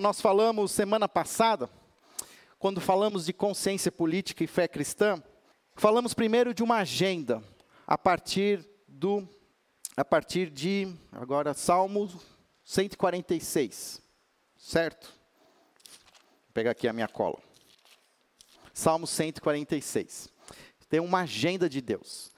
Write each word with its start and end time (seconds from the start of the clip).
Nós 0.00 0.18
falamos 0.18 0.72
semana 0.72 1.06
passada, 1.06 1.68
quando 2.58 2.80
falamos 2.80 3.26
de 3.26 3.34
consciência 3.34 3.92
política 3.92 4.42
e 4.42 4.46
fé 4.46 4.66
cristã, 4.66 5.22
falamos 5.76 6.14
primeiro 6.14 6.54
de 6.54 6.62
uma 6.62 6.76
agenda 6.76 7.42
a 7.86 7.98
partir 7.98 8.66
do 8.88 9.28
a 9.94 10.02
partir 10.02 10.48
de 10.48 10.90
agora 11.12 11.52
Salmo 11.52 12.10
146. 12.64 14.00
Certo? 14.56 15.04
Vou 15.04 16.54
pegar 16.54 16.70
aqui 16.70 16.88
a 16.88 16.94
minha 16.94 17.08
cola. 17.08 17.36
Salmo 18.72 19.06
146. 19.06 20.30
Tem 20.88 21.00
uma 21.00 21.20
agenda 21.20 21.68
de 21.68 21.82
Deus. 21.82 22.29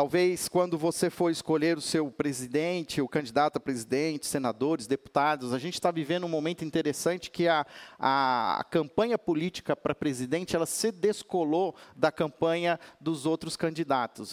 Talvez 0.00 0.48
quando 0.48 0.78
você 0.78 1.10
for 1.10 1.30
escolher 1.30 1.76
o 1.76 1.80
seu 1.82 2.10
presidente, 2.10 3.02
o 3.02 3.06
candidato 3.06 3.58
a 3.58 3.60
presidente, 3.60 4.26
senadores, 4.26 4.86
deputados, 4.86 5.52
a 5.52 5.58
gente 5.58 5.74
está 5.74 5.90
vivendo 5.90 6.24
um 6.24 6.28
momento 6.30 6.64
interessante 6.64 7.30
que 7.30 7.46
a, 7.46 7.66
a, 7.98 8.60
a 8.60 8.64
campanha 8.64 9.18
política 9.18 9.76
para 9.76 9.94
presidente 9.94 10.56
ela 10.56 10.64
se 10.64 10.90
descolou 10.90 11.76
da 11.94 12.10
campanha 12.10 12.80
dos 12.98 13.26
outros 13.26 13.58
candidatos. 13.58 14.32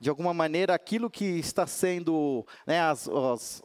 De 0.00 0.08
alguma 0.08 0.32
maneira, 0.32 0.72
aquilo 0.74 1.10
que 1.10 1.26
está 1.26 1.66
sendo 1.66 2.46
né, 2.66 2.80
as, 2.80 3.06
as, 3.06 3.62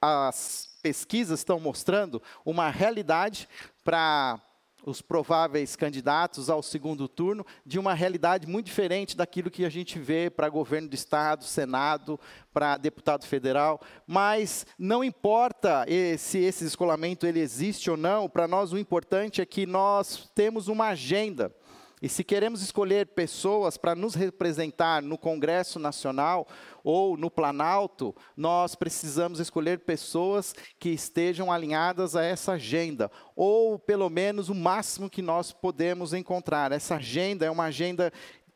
as 0.00 0.78
pesquisas 0.80 1.40
estão 1.40 1.60
mostrando 1.60 2.22
uma 2.42 2.70
realidade 2.70 3.46
para 3.84 4.40
os 4.84 5.02
prováveis 5.02 5.76
candidatos 5.76 6.48
ao 6.48 6.62
segundo 6.62 7.08
turno 7.08 7.44
de 7.64 7.78
uma 7.78 7.94
realidade 7.94 8.46
muito 8.46 8.66
diferente 8.66 9.16
daquilo 9.16 9.50
que 9.50 9.64
a 9.64 9.68
gente 9.68 9.98
vê 9.98 10.30
para 10.30 10.48
governo 10.48 10.88
do 10.88 10.94
estado, 10.94 11.44
senado, 11.44 12.18
para 12.52 12.76
deputado 12.76 13.24
federal, 13.26 13.80
mas 14.06 14.66
não 14.78 15.04
importa 15.04 15.86
se 16.18 16.38
esse 16.38 16.64
descolamento 16.64 17.26
ele 17.26 17.40
existe 17.40 17.90
ou 17.90 17.96
não, 17.96 18.28
para 18.28 18.48
nós 18.48 18.72
o 18.72 18.78
importante 18.78 19.40
é 19.40 19.46
que 19.46 19.66
nós 19.66 20.30
temos 20.34 20.68
uma 20.68 20.88
agenda 20.88 21.54
e 22.02 22.08
se 22.08 22.24
queremos 22.24 22.62
escolher 22.62 23.08
pessoas 23.08 23.76
para 23.76 23.94
nos 23.94 24.14
representar 24.14 25.02
no 25.02 25.18
Congresso 25.18 25.78
Nacional 25.78 26.48
ou 26.82 27.14
no 27.14 27.30
Planalto, 27.30 28.16
nós 28.34 28.74
precisamos 28.74 29.38
escolher 29.38 29.80
pessoas 29.80 30.54
que 30.78 30.88
estejam 30.88 31.52
alinhadas 31.52 32.16
a 32.16 32.24
essa 32.24 32.52
agenda, 32.52 33.10
ou 33.36 33.78
pelo 33.78 34.08
menos 34.08 34.48
o 34.48 34.54
máximo 34.54 35.10
que 35.10 35.20
nós 35.20 35.52
podemos 35.52 36.14
encontrar. 36.14 36.72
Essa 36.72 36.94
agenda 36.96 37.44
é 37.44 37.50
uma 37.50 37.64
agenda 37.64 38.10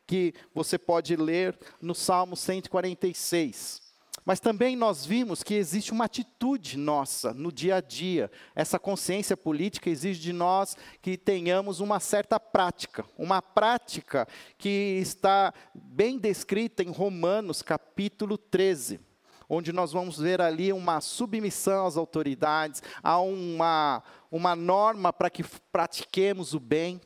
que 0.07 0.33
você 0.53 0.79
pode 0.79 1.15
ler 1.15 1.55
no 1.79 1.93
Salmo 1.93 2.35
146. 2.35 3.84
Mas 4.25 4.39
também 4.39 4.75
nós 4.75 5.05
vimos 5.05 5.43
que 5.43 5.53
existe 5.53 5.91
uma 5.91 6.05
atitude 6.05 6.77
nossa 6.77 7.31
no 7.31 7.51
dia 7.51 7.75
a 7.75 7.81
dia. 7.81 8.31
Essa 8.55 8.79
consciência 8.79 9.37
política 9.37 9.87
exige 9.87 10.19
de 10.19 10.33
nós 10.33 10.75
que 10.99 11.15
tenhamos 11.15 11.79
uma 11.79 11.99
certa 11.99 12.39
prática, 12.39 13.05
uma 13.15 13.39
prática 13.39 14.27
que 14.57 14.97
está 14.99 15.53
bem 15.75 16.17
descrita 16.17 16.81
em 16.81 16.89
Romanos 16.89 17.61
capítulo 17.61 18.35
13 18.35 18.99
onde 19.47 19.71
nós 19.71 19.91
vamos 19.91 20.17
ver 20.17 20.41
ali 20.41 20.73
uma 20.73 20.99
submissão 20.99 21.85
às 21.85 21.97
autoridades, 21.97 22.81
há 23.03 23.19
uma, 23.19 24.01
uma 24.31 24.55
norma 24.55 25.13
para 25.13 25.29
que 25.29 25.43
pratiquemos 25.71 26.55
o 26.55 26.59
bem, 26.59 26.99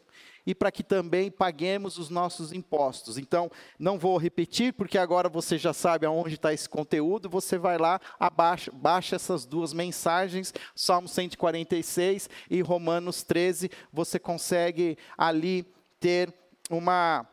e 0.49 0.55
para 0.55 0.71
que 0.71 0.81
também 0.81 1.29
paguemos 1.29 1.99
os 1.99 2.09
nossos 2.09 2.51
impostos. 2.51 3.19
Então, 3.19 3.51
não 3.77 3.99
vou 3.99 4.17
repetir, 4.17 4.73
porque 4.73 4.97
agora 4.97 5.29
você 5.29 5.59
já 5.59 5.73
sabe 5.73 6.07
aonde 6.07 6.33
está 6.33 6.51
esse 6.51 6.67
conteúdo, 6.67 7.29
você 7.29 7.55
vai 7.55 7.77
lá, 7.77 8.01
abaixa, 8.19 8.71
baixa 8.73 9.15
essas 9.15 9.45
duas 9.45 9.73
mensagens, 9.73 10.51
Salmo 10.75 11.07
146 11.07 12.31
e 12.49 12.61
Romanos 12.61 13.21
13, 13.21 13.69
você 13.93 14.17
consegue 14.17 14.97
ali 15.15 15.71
ter 15.99 16.33
uma 16.67 17.27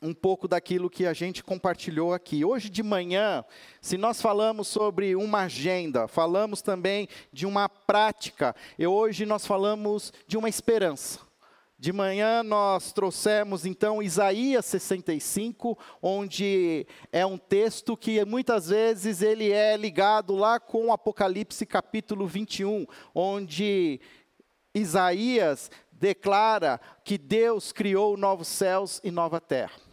um 0.00 0.14
pouco 0.14 0.48
daquilo 0.48 0.88
que 0.88 1.04
a 1.04 1.12
gente 1.12 1.44
compartilhou 1.44 2.14
aqui. 2.14 2.42
Hoje 2.42 2.70
de 2.70 2.82
manhã, 2.82 3.44
se 3.82 3.98
nós 3.98 4.22
falamos 4.22 4.68
sobre 4.68 5.14
uma 5.14 5.40
agenda, 5.40 6.08
falamos 6.08 6.62
também 6.62 7.06
de 7.30 7.44
uma 7.44 7.68
prática, 7.68 8.56
e 8.78 8.86
hoje 8.86 9.26
nós 9.26 9.44
falamos 9.44 10.10
de 10.26 10.38
uma 10.38 10.48
esperança. 10.48 11.27
De 11.80 11.92
manhã 11.92 12.42
nós 12.42 12.92
trouxemos 12.92 13.64
então 13.64 14.02
Isaías 14.02 14.66
65, 14.66 15.78
onde 16.02 16.84
é 17.12 17.24
um 17.24 17.38
texto 17.38 17.96
que 17.96 18.24
muitas 18.24 18.68
vezes 18.68 19.22
ele 19.22 19.52
é 19.52 19.76
ligado 19.76 20.34
lá 20.34 20.58
com 20.58 20.92
Apocalipse 20.92 21.64
capítulo 21.64 22.26
21, 22.26 22.84
onde 23.14 24.00
Isaías 24.74 25.70
declara 25.92 26.80
que 27.04 27.16
Deus 27.16 27.70
criou 27.70 28.16
novos 28.16 28.48
céus 28.48 29.00
e 29.04 29.12
nova 29.12 29.40
terra. 29.40 29.87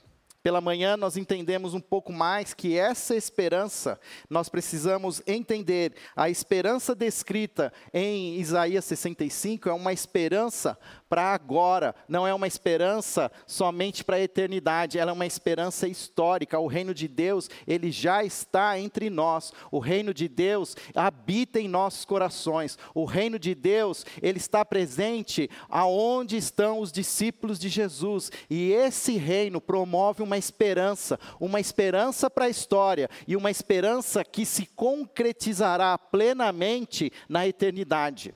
Pela 0.45 0.61
manhã 0.61 0.95
nós 0.95 1.17
entendemos 1.17 1.73
um 1.73 1.79
pouco 1.79 2.13
mais 2.13 2.53
que 2.53 2.77
essa 2.77 3.15
esperança, 3.15 3.99
nós 4.29 4.47
precisamos 4.47 5.19
entender, 5.25 5.95
a 6.15 6.29
esperança 6.29 6.93
descrita 6.93 7.73
em 7.91 8.35
Isaías 8.39 8.85
65 8.85 9.67
é 9.67 9.73
uma 9.73 9.91
esperança 9.91 10.77
para 11.09 11.33
agora, 11.33 11.95
não 12.07 12.27
é 12.27 12.33
uma 12.33 12.45
esperança 12.45 13.31
somente 13.47 14.03
para 14.03 14.17
a 14.17 14.21
eternidade, 14.21 14.99
ela 14.99 15.11
é 15.11 15.13
uma 15.13 15.25
esperança 15.25 15.87
histórica. 15.87 16.59
O 16.59 16.67
reino 16.67 16.93
de 16.93 17.07
Deus, 17.07 17.49
ele 17.65 17.91
já 17.91 18.23
está 18.23 18.77
entre 18.79 19.09
nós. 19.09 19.53
O 19.71 19.79
reino 19.79 20.13
de 20.13 20.27
Deus 20.27 20.75
habita 20.93 21.59
em 21.59 21.67
nossos 21.67 22.05
corações. 22.05 22.77
O 22.93 23.05
reino 23.05 23.39
de 23.39 23.55
Deus, 23.55 24.05
ele 24.21 24.37
está 24.37 24.65
presente 24.65 25.49
aonde 25.69 26.37
estão 26.37 26.79
os 26.79 26.91
discípulos 26.91 27.57
de 27.57 27.69
Jesus. 27.69 28.31
E 28.49 28.71
esse 28.71 29.15
reino 29.15 29.61
promove 29.61 30.21
uma 30.21 30.34
esperança, 30.37 31.19
uma 31.39 31.59
esperança 31.59 32.29
para 32.29 32.45
a 32.45 32.49
história 32.49 33.09
e 33.27 33.35
uma 33.35 33.51
esperança 33.51 34.23
que 34.23 34.45
se 34.45 34.65
concretizará 34.65 35.97
plenamente 35.97 37.11
na 37.27 37.47
eternidade. 37.47 38.33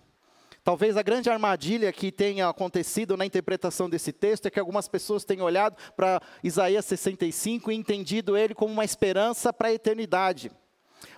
Talvez 0.64 0.98
a 0.98 1.02
grande 1.02 1.30
armadilha 1.30 1.92
que 1.92 2.12
tenha 2.12 2.48
acontecido 2.48 3.18
na 3.18 3.26
interpretação 3.26 3.90
desse 3.90 4.12
texto 4.12 4.46
é 4.46 4.52
que 4.52 4.60
algumas 4.60 4.88
pessoas 4.88 5.24
tenham 5.24 5.46
olhado 5.46 5.76
para 5.96 6.22
Isaías 6.44 6.86
65 6.86 7.72
e 7.72 7.76
entendido 7.76 8.38
ele 8.38 8.54
como 8.54 8.74
uma 8.74 8.86
esperança 8.86 9.52
para 9.52 9.70
a 9.70 9.74
eternidade. 9.74 10.52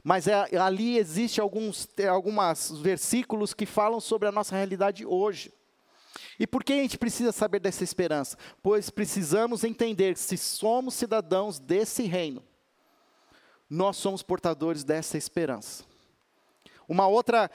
Mas 0.03 0.27
é, 0.27 0.57
ali 0.57 0.97
existe 0.97 1.41
alguns 1.41 1.87
algumas 2.09 2.71
versículos 2.79 3.53
que 3.53 3.65
falam 3.65 3.99
sobre 3.99 4.27
a 4.27 4.31
nossa 4.31 4.55
realidade 4.55 5.05
hoje. 5.05 5.51
E 6.39 6.45
por 6.45 6.63
que 6.63 6.73
a 6.73 6.77
gente 6.77 6.97
precisa 6.97 7.31
saber 7.31 7.59
dessa 7.59 7.83
esperança? 7.83 8.37
Pois 8.61 8.89
precisamos 8.89 9.63
entender 9.63 10.17
se 10.17 10.37
somos 10.37 10.93
cidadãos 10.93 11.59
desse 11.59 12.03
reino, 12.03 12.43
nós 13.69 13.97
somos 13.97 14.21
portadores 14.21 14.83
dessa 14.83 15.17
esperança. 15.17 15.83
Uma 16.87 17.07
outra 17.07 17.49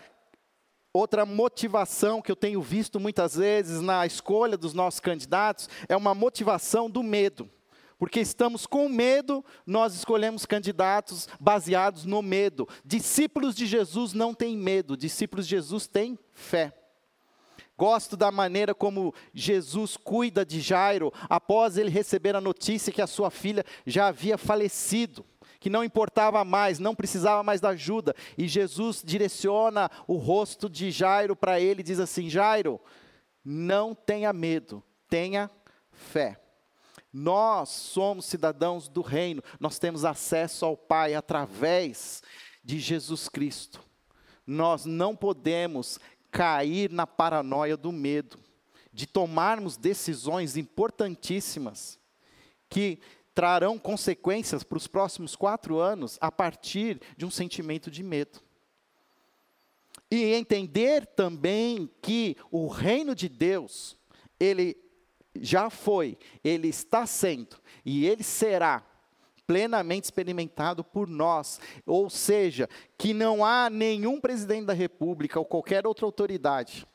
Outra 0.97 1.27
motivação 1.27 2.22
que 2.22 2.33
eu 2.33 2.37
tenho 2.37 2.62
visto 2.62 2.99
muitas 2.99 3.37
vezes 3.37 3.83
na 3.83 4.06
escolha 4.06 4.56
dos 4.56 4.72
nossos 4.72 4.99
candidatos 4.99 5.69
é 5.91 5.95
uma 5.95 6.15
motivação 6.15 6.89
do 6.89 7.03
medo. 7.03 7.50
Porque 7.99 8.19
estamos 8.19 8.66
com 8.66 8.89
medo, 8.89 9.45
nós 9.66 9.95
escolhemos 9.95 10.47
candidatos 10.47 11.28
baseados 11.39 12.06
no 12.06 12.22
medo. 12.22 12.66
Discípulos 12.83 13.55
de 13.55 13.66
Jesus 13.66 14.15
não 14.15 14.33
têm 14.33 14.56
medo, 14.56 14.97
discípulos 14.97 15.47
de 15.47 15.56
Jesus 15.56 15.87
têm 15.87 16.19
fé. 16.33 16.72
Gosto 17.79 18.17
da 18.17 18.31
maneira 18.31 18.75
como 18.75 19.15
Jesus 19.35 19.97
cuida 19.97 20.45
de 20.45 20.61
Jairo 20.61 21.13
após 21.29 21.77
ele 21.77 21.91
receber 21.91 22.35
a 22.35 22.41
notícia 22.41 22.93
que 22.93 23.03
a 23.03 23.07
sua 23.07 23.31
filha 23.31 23.65
já 23.85 24.09
havia 24.09 24.39
falecido 24.39 25.25
que 25.59 25.71
não 25.71 25.83
importava 25.83 26.45
mais, 26.45 26.79
não 26.79 26.95
precisava 26.95 27.43
mais 27.43 27.61
da 27.61 27.71
ajuda. 27.71 28.15
E 28.39 28.47
Jesus 28.47 29.03
direciona 29.05 29.91
o 30.07 30.15
rosto 30.15 30.69
de 30.69 30.93
Jairo 30.93 31.35
para 31.35 31.59
ele 31.59 31.81
e 31.81 31.83
diz 31.83 31.99
assim: 31.99 32.31
Jairo, 32.31 32.81
não 33.45 33.95
tenha 33.95 34.33
medo, 34.33 34.83
tenha 35.09 35.51
fé. 35.91 36.41
Nós 37.13 37.71
somos 37.71 38.27
cidadãos 38.27 38.89
do 38.89 39.01
reino, 39.01 39.43
nós 39.59 39.79
temos 39.79 40.05
acesso 40.05 40.65
ao 40.65 40.77
Pai 40.77 41.15
através 41.15 42.22
de 42.63 42.79
Jesus 42.79 43.29
Cristo. 43.29 43.81
Nós 44.47 44.84
não 44.84 45.17
podemos 45.17 45.99
cair 46.31 46.91
na 46.91 47.07
paranoia 47.07 47.77
do 47.77 47.93
medo, 47.93 48.39
de 48.93 49.07
tomarmos 49.07 49.77
decisões 49.77 50.57
importantíssimas 50.57 51.99
que 52.69 52.99
trarão 53.34 53.78
consequências 53.78 54.63
para 54.63 54.78
os 54.78 54.87
próximos 54.87 55.37
quatro 55.37 55.78
anos 55.78 56.17
a 56.21 56.33
partir 56.33 57.01
de 57.17 57.27
um 57.27 57.31
sentimento 57.31 57.91
de 57.91 58.03
medo. 58.03 58.41
E 60.11 60.33
entender 60.34 61.05
também 61.05 61.91
que 62.01 62.37
o 62.51 62.67
reino 62.69 63.15
de 63.15 63.29
Deus, 63.29 63.97
ele 64.41 64.77
já 65.41 65.69
foi, 65.69 66.17
ele 66.43 66.69
está 66.69 67.07
sendo 67.07 67.57
e 67.84 68.07
ele 68.07 68.22
será 68.22 68.84
plenamente 69.47 70.04
experimentado 70.04 70.83
por 70.83 71.07
nós. 71.09 71.60
Ou 71.87 72.10
seja, 72.10 72.69
que 72.98 73.15
não 73.15 73.45
há 73.45 73.71
nenhum 73.71 74.21
presidente 74.21 74.66
da 74.66 74.72
República 74.72 75.39
ou 75.39 75.45
qualquer 75.45 75.87
outra 75.87 76.04
autoridade 76.04 76.87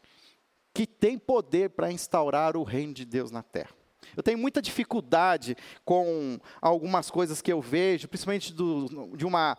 que 0.74 0.88
tem 0.88 1.18
poder 1.18 1.72
para 1.72 1.92
instaurar 1.92 2.56
o 2.56 2.64
reino 2.64 2.94
de 2.94 3.06
Deus 3.06 3.32
na 3.32 3.44
terra. 3.44 3.72
Eu 4.16 4.24
tenho 4.24 4.38
muita 4.38 4.62
dificuldade 4.62 5.56
com 5.86 6.40
algumas 6.62 7.10
coisas 7.10 7.42
que 7.42 7.52
eu 7.52 7.62
vejo, 7.62 8.08
principalmente 8.08 8.54
do, 8.54 9.16
de 9.16 9.26
uma, 9.26 9.58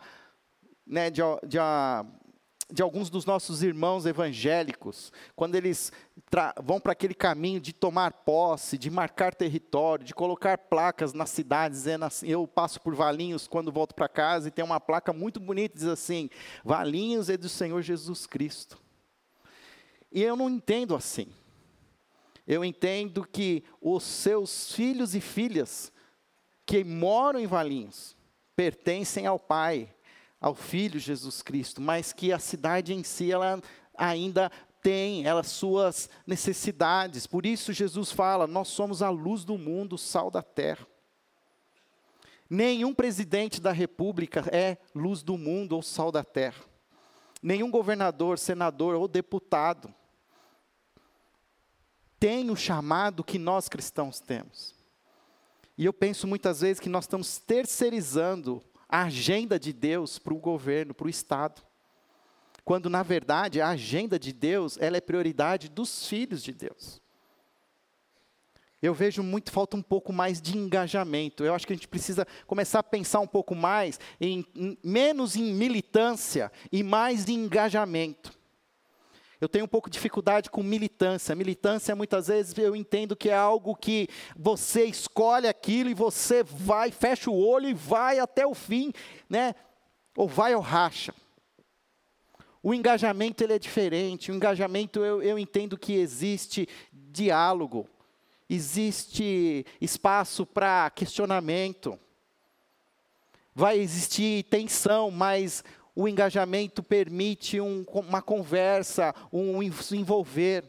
né, 0.85 1.09
de, 1.09 1.21
de, 1.47 1.57
a, 1.59 2.05
de 2.73 2.81
alguns 2.81 3.07
dos 3.07 3.23
nossos 3.23 3.61
irmãos 3.61 4.07
evangélicos, 4.07 5.13
quando 5.35 5.53
eles 5.53 5.91
vão 6.63 6.79
para 6.79 6.93
aquele 6.93 7.13
caminho 7.13 7.61
de 7.61 7.71
tomar 7.71 8.11
posse, 8.11 8.79
de 8.79 8.89
marcar 8.89 9.35
território, 9.35 10.03
de 10.03 10.11
colocar 10.11 10.57
placas 10.57 11.13
nas 11.13 11.29
cidades, 11.29 11.77
dizendo 11.77 12.05
assim, 12.05 12.27
eu 12.27 12.47
passo 12.47 12.81
por 12.81 12.95
Valinhos 12.95 13.47
quando 13.47 13.71
volto 13.71 13.93
para 13.93 14.09
casa 14.09 14.47
e 14.47 14.51
tem 14.51 14.65
uma 14.65 14.79
placa 14.79 15.13
muito 15.13 15.39
bonita, 15.39 15.77
diz 15.77 15.87
assim, 15.87 16.31
Valinhos 16.65 17.29
é 17.29 17.37
do 17.37 17.47
Senhor 17.47 17.79
Jesus 17.83 18.25
Cristo. 18.25 18.81
E 20.11 20.23
eu 20.23 20.35
não 20.35 20.49
entendo 20.49 20.95
assim. 20.95 21.27
Eu 22.47 22.65
entendo 22.65 23.23
que 23.23 23.63
os 23.79 24.01
seus 24.01 24.73
filhos 24.73 25.13
e 25.13 25.21
filhas 25.21 25.93
que 26.65 26.83
moram 26.83 27.39
em 27.39 27.45
Valinhos 27.45 28.17
pertencem 28.55 29.27
ao 29.27 29.37
Pai, 29.37 29.93
ao 30.43 30.53
Filho 30.53 30.99
Jesus 30.99 31.41
Cristo, 31.41 31.81
mas 31.81 32.11
que 32.11 32.33
a 32.33 32.37
cidade 32.37 32.93
em 32.93 33.01
si 33.01 33.31
ela 33.31 33.61
ainda 33.97 34.51
tem 34.81 35.25
elas 35.25 35.47
suas 35.47 36.09
necessidades. 36.27 37.25
Por 37.25 37.45
isso 37.45 37.71
Jesus 37.71 38.11
fala: 38.11 38.45
nós 38.45 38.67
somos 38.67 39.01
a 39.01 39.09
luz 39.09 39.45
do 39.45 39.57
mundo, 39.57 39.97
sal 39.97 40.29
da 40.29 40.43
terra. 40.43 40.85
Nenhum 42.49 42.93
presidente 42.93 43.61
da 43.61 43.71
república 43.71 44.43
é 44.51 44.77
luz 44.93 45.23
do 45.23 45.37
mundo 45.37 45.77
ou 45.77 45.81
sal 45.81 46.11
da 46.11 46.25
terra. 46.25 46.61
Nenhum 47.41 47.71
governador, 47.71 48.37
senador 48.37 48.95
ou 48.95 49.07
deputado 49.07 49.93
tem 52.19 52.49
o 52.49 52.55
chamado 52.55 53.23
que 53.23 53.39
nós 53.39 53.69
cristãos 53.69 54.19
temos. 54.19 54.75
E 55.77 55.85
eu 55.85 55.93
penso 55.93 56.27
muitas 56.27 56.61
vezes 56.61 56.79
que 56.79 56.89
nós 56.89 57.05
estamos 57.05 57.37
terceirizando 57.37 58.63
a 58.87 59.03
agenda 59.03 59.59
de 59.59 59.73
Deus 59.73 60.19
para 60.19 60.33
o 60.33 60.39
governo, 60.39 60.93
para 60.93 61.07
o 61.07 61.09
Estado. 61.09 61.61
Quando, 62.63 62.89
na 62.89 63.03
verdade, 63.03 63.59
a 63.59 63.69
agenda 63.69 64.17
de 64.17 64.31
Deus, 64.31 64.77
ela 64.79 64.97
é 64.97 65.01
prioridade 65.01 65.69
dos 65.69 66.07
filhos 66.07 66.43
de 66.43 66.53
Deus. 66.53 67.01
Eu 68.81 68.93
vejo 68.93 69.23
muito, 69.23 69.49
falta 69.49 69.77
um 69.77 69.81
pouco 69.81 70.11
mais 70.11 70.41
de 70.41 70.57
engajamento. 70.57 71.43
Eu 71.45 71.53
acho 71.53 71.65
que 71.65 71.71
a 71.71 71.75
gente 71.75 71.87
precisa 71.87 72.27
começar 72.45 72.79
a 72.79 72.83
pensar 72.83 73.21
um 73.21 73.27
pouco 73.27 73.55
mais, 73.55 73.97
em, 74.19 74.45
em 74.53 74.77
menos 74.83 75.37
em 75.37 75.53
militância 75.53 76.51
e 76.69 76.83
mais 76.83 77.29
em 77.29 77.45
engajamento. 77.45 78.37
Eu 79.43 79.49
tenho 79.49 79.65
um 79.65 79.67
pouco 79.67 79.89
de 79.89 79.95
dificuldade 79.95 80.49
com 80.49 80.63
militância. 80.63 81.35
Militância, 81.35 81.93
muitas 81.93 82.27
vezes, 82.27 82.57
eu 82.57 82.73
entendo 82.73 83.13
que 83.13 83.27
é 83.29 83.35
algo 83.35 83.75
que 83.75 84.07
você 84.37 84.85
escolhe 84.85 85.49
aquilo 85.49 85.89
e 85.89 85.93
você 85.93 86.43
vai, 86.43 86.91
fecha 86.91 87.29
o 87.29 87.37
olho 87.37 87.67
e 87.67 87.73
vai 87.73 88.19
até 88.19 88.47
o 88.47 88.53
fim, 88.53 88.93
né? 89.29 89.53
Ou 90.15 90.29
vai 90.29 90.55
ou 90.55 90.61
racha. 90.61 91.13
O 92.61 92.73
engajamento 92.73 93.43
ele 93.43 93.51
é 93.51 93.59
diferente. 93.59 94.31
O 94.31 94.35
engajamento 94.35 95.01
eu, 95.01 95.21
eu 95.21 95.37
entendo 95.37 95.77
que 95.77 95.91
existe 95.91 96.65
diálogo, 96.93 97.85
existe 98.49 99.65
espaço 99.81 100.45
para 100.45 100.89
questionamento, 100.89 101.99
vai 103.53 103.77
existir 103.77 104.43
tensão, 104.43 105.11
mas 105.11 105.65
o 105.95 106.07
engajamento 106.07 106.81
permite 106.81 107.61
um, 107.61 107.85
uma 107.93 108.21
conversa, 108.21 109.13
um 109.31 109.71
se 109.71 109.97
envolver. 109.97 110.63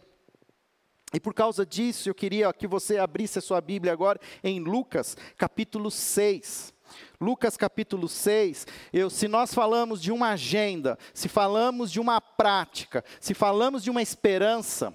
E 1.12 1.21
por 1.21 1.32
causa 1.32 1.65
disso, 1.65 2.09
eu 2.09 2.15
queria 2.15 2.53
que 2.53 2.67
você 2.67 2.99
abrisse 2.99 3.38
a 3.38 3.43
sua 3.43 3.61
Bíblia 3.61 3.93
agora 3.93 4.21
em 4.43 4.61
Lucas, 4.61 5.17
capítulo 5.37 5.91
6. 5.91 6.75
Lucas 7.21 7.56
capítulo 7.56 8.09
6, 8.09 8.67
eu, 8.93 9.09
se 9.09 9.26
nós 9.26 9.55
falamos 9.55 10.00
de 10.00 10.12
uma 10.12 10.31
agenda, 10.31 10.99
se 11.15 11.29
falamos 11.29 11.91
de 11.91 11.99
uma 11.99 12.21
prática, 12.21 13.03
se 13.19 13.32
falamos 13.32 13.82
de 13.82 13.91
uma 13.91 14.03
esperança, 14.03 14.94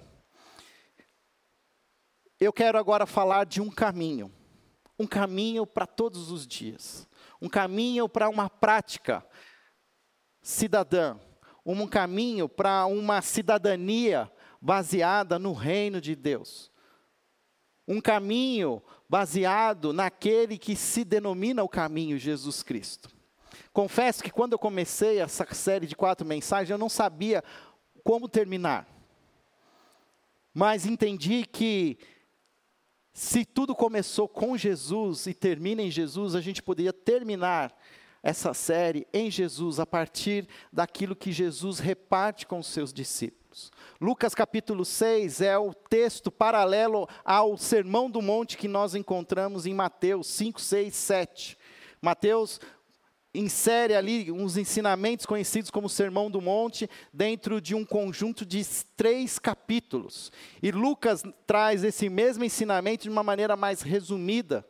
eu 2.38 2.52
quero 2.52 2.78
agora 2.78 3.06
falar 3.06 3.44
de 3.44 3.60
um 3.60 3.70
caminho, 3.70 4.32
um 4.98 5.06
caminho 5.06 5.66
para 5.66 5.86
todos 5.86 6.30
os 6.30 6.46
dias, 6.46 7.08
um 7.42 7.48
caminho 7.48 8.08
para 8.08 8.28
uma 8.28 8.48
prática 8.48 9.26
cidadã, 10.42 11.16
um 11.64 11.86
caminho 11.86 12.48
para 12.48 12.86
uma 12.86 13.22
cidadania 13.22 14.30
baseada 14.60 15.38
no 15.38 15.52
reino 15.52 16.00
de 16.00 16.14
Deus. 16.14 16.70
Um 17.86 18.00
caminho 18.00 18.82
baseado 19.08 19.92
naquele 19.92 20.56
que 20.56 20.76
se 20.76 21.04
denomina 21.04 21.62
o 21.62 21.68
caminho 21.68 22.18
Jesus 22.18 22.62
Cristo. 22.62 23.10
Confesso 23.72 24.22
que 24.22 24.30
quando 24.30 24.52
eu 24.52 24.58
comecei 24.58 25.20
essa 25.20 25.46
série 25.52 25.86
de 25.86 25.96
quatro 25.96 26.26
mensagens, 26.26 26.70
eu 26.70 26.78
não 26.78 26.88
sabia 26.88 27.42
como 28.04 28.28
terminar. 28.28 28.86
Mas 30.52 30.86
entendi 30.86 31.44
que 31.44 31.98
se 33.12 33.44
tudo 33.44 33.74
começou 33.74 34.28
com 34.28 34.56
Jesus 34.56 35.26
e 35.26 35.34
termina 35.34 35.82
em 35.82 35.90
Jesus, 35.90 36.34
a 36.34 36.40
gente 36.40 36.62
poderia 36.62 36.92
terminar 36.92 37.76
essa 38.22 38.52
série 38.52 39.06
em 39.12 39.30
Jesus 39.30 39.80
a 39.80 39.86
partir 39.86 40.46
daquilo 40.72 41.16
que 41.16 41.32
Jesus 41.32 41.78
reparte 41.78 42.46
com 42.46 42.58
os 42.58 42.66
seus 42.66 42.92
discípulos. 42.92 43.70
Lucas 44.00 44.34
capítulo 44.34 44.84
6 44.84 45.40
é 45.40 45.58
o 45.58 45.74
texto 45.74 46.30
paralelo 46.30 47.08
ao 47.24 47.56
Sermão 47.56 48.10
do 48.10 48.22
Monte 48.22 48.56
que 48.56 48.68
nós 48.68 48.94
encontramos 48.94 49.66
em 49.66 49.74
Mateus 49.74 50.26
5, 50.28 50.60
6, 50.60 50.94
7. 50.94 51.58
Mateus 52.00 52.60
insere 53.34 53.94
ali 53.94 54.30
uns 54.30 54.56
ensinamentos 54.56 55.24
conhecidos 55.24 55.70
como 55.70 55.88
Sermão 55.88 56.30
do 56.30 56.40
Monte 56.40 56.88
dentro 57.12 57.60
de 57.60 57.74
um 57.74 57.84
conjunto 57.84 58.44
de 58.44 58.64
três 58.96 59.38
capítulos. 59.38 60.32
E 60.62 60.70
Lucas 60.70 61.22
traz 61.46 61.84
esse 61.84 62.08
mesmo 62.08 62.44
ensinamento 62.44 63.04
de 63.04 63.10
uma 63.10 63.22
maneira 63.22 63.56
mais 63.56 63.82
resumida 63.82 64.64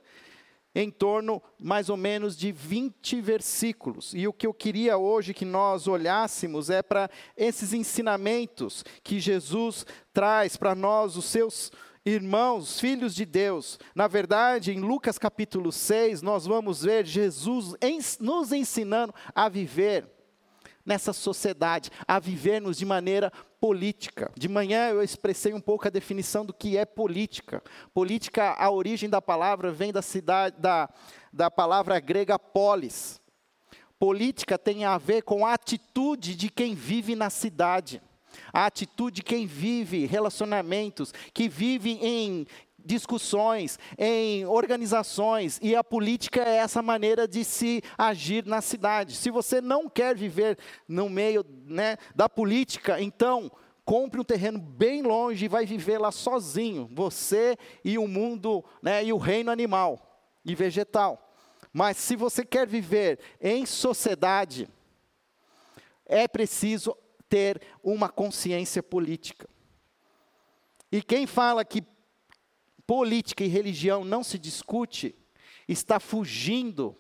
em 0.75 0.91
torno 0.91 1.43
mais 1.59 1.89
ou 1.89 1.97
menos 1.97 2.37
de 2.37 2.53
20 2.53 3.21
versículos. 3.21 4.13
E 4.15 4.27
o 4.29 4.33
que 4.33 4.47
eu 4.47 4.55
queria 4.55 4.97
hoje 4.97 5.35
que 5.35 5.45
nós 5.45 5.89
olhássemos 5.89 6.71
é 6.71 6.83
para 6.83 7.11
esses 7.37 7.73
ensinamentos 7.73 8.85
que 9.03 9.19
Jesus 9.19 9.85
traz 10.13 10.57
para 10.57 10.75
nós, 10.75 11.17
os 11.17 11.25
seus 11.25 11.73
irmãos, 12.05 12.81
filhos 12.81 13.15
de 13.15 13.25
Deus. 13.25 13.79
Na 13.95 14.07
verdade, 14.07 14.73
em 14.73 14.81
Lucas 14.81 15.19
capítulo 15.19 15.73
6, 15.73 16.23
nós 16.23 16.47
vamos 16.47 16.83
ver 16.83 17.05
Jesus 17.05 17.75
nos 18.21 18.53
ensinando 18.53 19.15
a 19.35 19.49
viver 19.49 20.20
nessa 20.85 21.13
sociedade, 21.13 21.91
a 22.07 22.19
vivermos 22.19 22.77
de 22.77 22.85
maneira 22.85 23.33
política. 23.61 24.33
De 24.37 24.49
manhã 24.49 24.89
eu 24.89 25.03
expressei 25.03 25.53
um 25.53 25.61
pouco 25.61 25.87
a 25.87 25.91
definição 25.91 26.45
do 26.45 26.55
que 26.55 26.77
é 26.77 26.85
política. 26.85 27.63
Política, 27.93 28.55
a 28.59 28.71
origem 28.71 29.09
da 29.09 29.21
palavra 29.21 29.71
vem 29.71 29.93
da 29.93 30.03
cidade 30.03 30.57
da, 30.59 30.89
da 31.33 31.51
palavra 31.51 32.01
grega 32.01 32.39
polis. 32.39 33.21
Política 33.99 34.59
tem 34.59 34.85
a 34.85 34.97
ver 34.97 35.23
com 35.23 35.45
a 35.45 35.53
atitude 35.53 36.35
de 36.35 36.49
quem 36.49 36.75
vive 36.75 37.15
na 37.15 37.29
cidade. 37.29 38.01
A 38.53 38.65
atitude 38.65 39.17
de 39.17 39.23
quem 39.23 39.47
vive 39.47 40.07
relacionamentos, 40.07 41.13
que 41.35 41.49
vive 41.49 41.99
em 42.01 42.47
discussões, 42.91 43.79
em 43.97 44.45
organizações, 44.45 45.61
e 45.63 45.77
a 45.77 45.85
política 45.85 46.43
é 46.43 46.57
essa 46.57 46.83
maneira 46.83 47.29
de 47.29 47.45
se 47.45 47.83
agir 47.97 48.45
na 48.45 48.61
cidade. 48.61 49.15
Se 49.15 49.31
você 49.31 49.61
não 49.61 49.89
quer 49.89 50.17
viver 50.17 50.59
no 50.89 51.09
meio 51.09 51.45
né, 51.67 51.97
da 52.17 52.29
política, 52.29 53.01
então 53.01 53.51
compre 53.85 54.21
um 54.21 54.25
terreno 54.25 54.59
bem 54.59 55.03
longe 55.03 55.45
e 55.45 55.49
vai 55.49 55.65
viver 55.65 55.99
lá 55.99 56.11
sozinho, 56.11 56.91
você 56.93 57.57
e 57.85 57.97
o 57.97 58.09
mundo, 58.09 58.65
né, 58.83 59.05
e 59.05 59.13
o 59.13 59.19
reino 59.19 59.53
animal 59.53 60.29
e 60.45 60.53
vegetal. 60.53 61.33
Mas 61.73 61.97
se 61.97 62.17
você 62.17 62.45
quer 62.45 62.67
viver 62.67 63.21
em 63.41 63.65
sociedade, 63.65 64.69
é 66.05 66.27
preciso 66.27 66.97
ter 67.29 67.63
uma 67.85 68.09
consciência 68.09 68.83
política. 68.83 69.49
E 70.91 71.01
quem 71.01 71.25
fala 71.25 71.65
que 71.65 71.85
política 72.91 73.45
e 73.45 73.47
religião 73.47 74.05
não 74.05 74.25
se 74.25 74.37
discute, 74.37 75.15
está 75.69 76.01
fugindo 76.01 76.99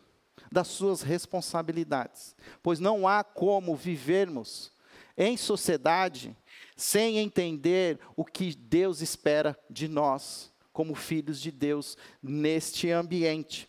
das 0.48 0.68
suas 0.68 1.02
responsabilidades, 1.02 2.36
pois 2.62 2.78
não 2.78 3.08
há 3.08 3.24
como 3.24 3.74
vivermos 3.74 4.70
em 5.18 5.36
sociedade 5.36 6.36
sem 6.76 7.18
entender 7.18 7.98
o 8.14 8.24
que 8.24 8.54
Deus 8.54 9.00
espera 9.00 9.58
de 9.68 9.88
nós, 9.88 10.52
como 10.72 10.94
filhos 10.94 11.40
de 11.40 11.50
Deus, 11.50 11.96
neste 12.22 12.88
ambiente. 12.92 13.68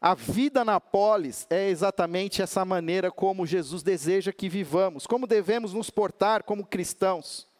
A 0.00 0.14
vida 0.14 0.64
na 0.64 0.78
polis 0.78 1.48
é 1.50 1.68
exatamente 1.68 2.42
essa 2.42 2.64
maneira 2.64 3.10
como 3.10 3.44
Jesus 3.44 3.82
deseja 3.82 4.32
que 4.32 4.48
vivamos, 4.48 5.04
como 5.04 5.26
devemos 5.26 5.72
nos 5.72 5.90
portar 5.90 6.44
como 6.44 6.64
cristãos 6.64 7.52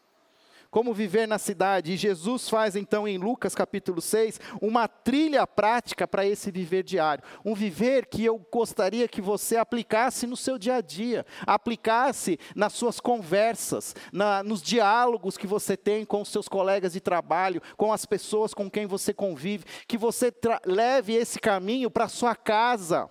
como 0.75 0.93
viver 0.93 1.29
na 1.29 1.39
cidade. 1.39 1.93
E 1.93 1.97
Jesus 1.97 2.49
faz 2.49 2.75
então 2.75 3.07
em 3.07 3.17
Lucas 3.17 3.55
capítulo 3.55 4.01
6 4.01 4.41
uma 4.61 4.89
trilha 4.89 5.47
prática 5.47 6.09
para 6.09 6.27
esse 6.27 6.51
viver 6.51 6.83
diário. 6.83 7.23
Um 7.45 7.55
viver 7.55 8.07
que 8.07 8.25
eu 8.25 8.45
gostaria 8.51 9.07
que 9.07 9.21
você 9.21 9.57
aplicasse 9.57 10.27
no 10.27 10.37
seu 10.37 10.59
dia 10.59 10.75
a 10.75 10.81
dia, 10.81 11.25
aplicasse 11.47 12.41
nas 12.57 12.73
suas 12.73 12.99
conversas, 12.99 13.95
na, 14.13 14.43
nos 14.43 14.61
diálogos 14.61 15.39
que 15.39 15.47
você 15.47 15.77
tem 15.77 16.05
com 16.05 16.23
os 16.23 16.29
seus 16.29 16.49
colegas 16.49 16.95
de 16.95 17.01
trabalho, 17.01 17.63
com 17.77 17.93
as 17.93 18.05
pessoas 18.05 18.53
com 18.53 18.69
quem 18.69 18.85
você 18.85 19.15
convive, 19.15 19.65
que 19.87 19.97
você 19.97 20.35
leve 20.67 21.15
esse 21.15 21.39
caminho 21.39 21.89
para 21.89 22.09
sua 22.09 22.35
casa. 22.35 23.09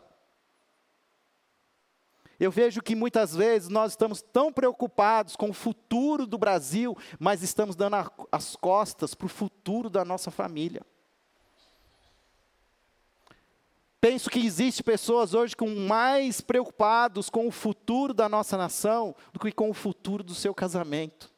Eu 2.39 2.51
vejo 2.51 2.81
que 2.81 2.95
muitas 2.95 3.35
vezes 3.35 3.69
nós 3.69 3.91
estamos 3.91 4.21
tão 4.21 4.51
preocupados 4.51 5.35
com 5.35 5.49
o 5.49 5.53
futuro 5.53 6.25
do 6.25 6.37
Brasil, 6.37 6.97
mas 7.19 7.43
estamos 7.43 7.75
dando 7.75 7.95
as 8.31 8.55
costas 8.55 9.13
para 9.13 9.25
o 9.25 9.29
futuro 9.29 9.89
da 9.89 10.03
nossa 10.03 10.31
família. 10.31 10.81
Penso 14.03 14.29
que 14.29 14.45
existe 14.45 14.83
pessoas 14.83 15.33
hoje 15.33 15.55
com 15.55 15.73
mais 15.73 16.41
preocupados 16.41 17.29
com 17.29 17.47
o 17.47 17.51
futuro 17.51 18.13
da 18.13 18.27
nossa 18.27 18.57
nação 18.57 19.15
do 19.31 19.39
que 19.39 19.49
com 19.49 19.69
o 19.69 19.73
futuro 19.73 20.21
do 20.21 20.35
seu 20.35 20.53
casamento. 20.53 21.31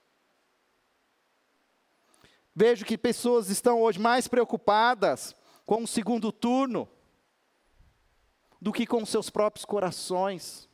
Vejo 2.56 2.84
que 2.84 2.98
pessoas 2.98 3.50
estão 3.50 3.82
hoje 3.82 4.00
mais 4.00 4.28
preocupadas 4.28 5.36
com 5.66 5.84
o 5.84 5.88
segundo 5.88 6.32
turno 6.32 6.90
do 8.60 8.72
que 8.72 8.88
com 8.88 9.06
seus 9.06 9.30
próprios 9.30 9.64
corações. 9.64 10.68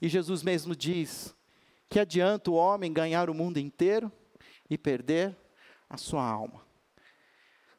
E 0.00 0.08
Jesus 0.08 0.42
mesmo 0.42 0.74
diz: 0.74 1.34
que 1.88 2.00
adianta 2.00 2.50
o 2.50 2.54
homem 2.54 2.92
ganhar 2.92 3.30
o 3.30 3.34
mundo 3.34 3.58
inteiro 3.58 4.10
e 4.68 4.76
perder 4.76 5.36
a 5.88 5.96
sua 5.96 6.24
alma. 6.24 6.62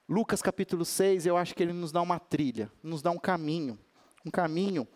Lucas 0.08 0.42
capítulo 0.42 0.86
6, 0.86 1.26
eu 1.26 1.36
acho 1.36 1.56
que 1.56 1.64
ele 1.64 1.74
nos 1.74 1.92
dá 1.92 2.02
uma 2.02 2.20
trilha, 2.20 2.72
nos 2.82 3.02
dá 3.02 3.12
um 3.12 3.18
caminho, 3.18 3.78
um 4.26 4.32
caminho 4.32 4.88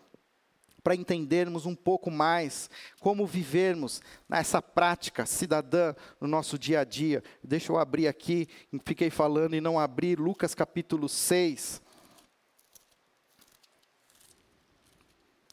para 0.82 0.94
entendermos 0.94 1.66
um 1.66 1.74
pouco 1.74 2.10
mais 2.10 2.70
como 2.98 3.26
vivermos 3.26 4.00
nessa 4.28 4.62
prática 4.62 5.26
cidadã 5.26 5.94
no 6.20 6.26
nosso 6.26 6.58
dia 6.58 6.80
a 6.80 6.84
dia. 6.84 7.22
Deixa 7.44 7.72
eu 7.72 7.78
abrir 7.78 8.06
aqui, 8.06 8.48
fiquei 8.84 9.10
falando 9.10 9.54
e 9.54 9.60
não 9.60 9.78
abri 9.78 10.16
Lucas 10.16 10.54
capítulo 10.54 11.08
6. 11.08 11.82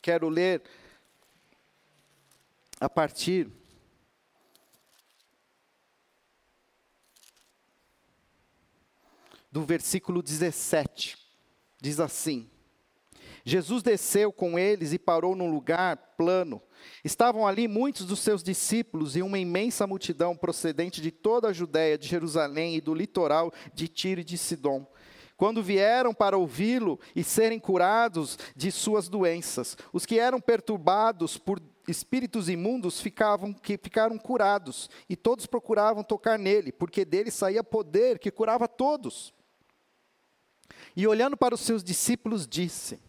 Quero 0.02 0.30
ler 0.30 0.64
a 2.80 2.90
partir 2.90 3.50
do 9.52 9.64
versículo 9.64 10.22
17. 10.22 11.18
Diz 11.82 12.00
assim: 12.00 12.50
Jesus 13.44 13.82
desceu 13.82 14.32
com 14.32 14.60
eles 14.60 14.94
e 14.94 15.00
parou 15.00 15.36
num 15.36 15.50
lugar 15.50 15.98
plano. 16.18 16.62
Estavam 17.04 17.48
ali 17.48 17.68
muitos 17.68 18.06
dos 18.06 18.20
seus 18.20 18.44
discípulos 18.44 19.16
e 19.16 19.22
uma 19.22 19.40
imensa 19.40 19.88
multidão 19.88 20.36
procedente 20.36 21.02
de 21.02 21.12
toda 21.12 21.48
a 21.48 21.54
Judéia, 21.54 21.98
de 21.98 22.08
Jerusalém 22.08 22.76
e 22.76 22.82
do 22.82 22.94
litoral 22.94 23.52
de 23.74 23.88
Tiro 23.88 24.22
e 24.22 24.24
de 24.24 24.38
Sidom. 24.38 24.86
Quando 25.36 25.64
vieram 25.64 26.14
para 26.14 26.38
ouvi-lo 26.38 27.00
e 27.16 27.24
serem 27.24 27.60
curados 27.60 28.38
de 28.56 28.72
suas 28.72 29.08
doenças, 29.08 29.78
os 29.94 30.06
que 30.06 30.20
eram 30.20 30.42
perturbados 30.42 31.38
por 31.38 31.60
espíritos 31.88 32.50
imundos 32.50 33.00
ficavam, 33.00 33.54
que 33.54 33.78
ficaram 33.78 34.18
curados, 34.18 34.90
e 35.10 35.16
todos 35.16 35.46
procuravam 35.46 36.04
tocar 36.04 36.38
nele, 36.38 36.72
porque 36.72 37.06
dele 37.06 37.32
saía 37.32 37.64
poder 37.64 38.20
que 38.20 38.30
curava 38.30 38.68
todos. 38.68 39.34
E 40.96 41.08
olhando 41.08 41.38
para 41.38 41.56
os 41.56 41.62
seus 41.62 41.84
discípulos, 41.84 42.48
disse: 42.48 43.00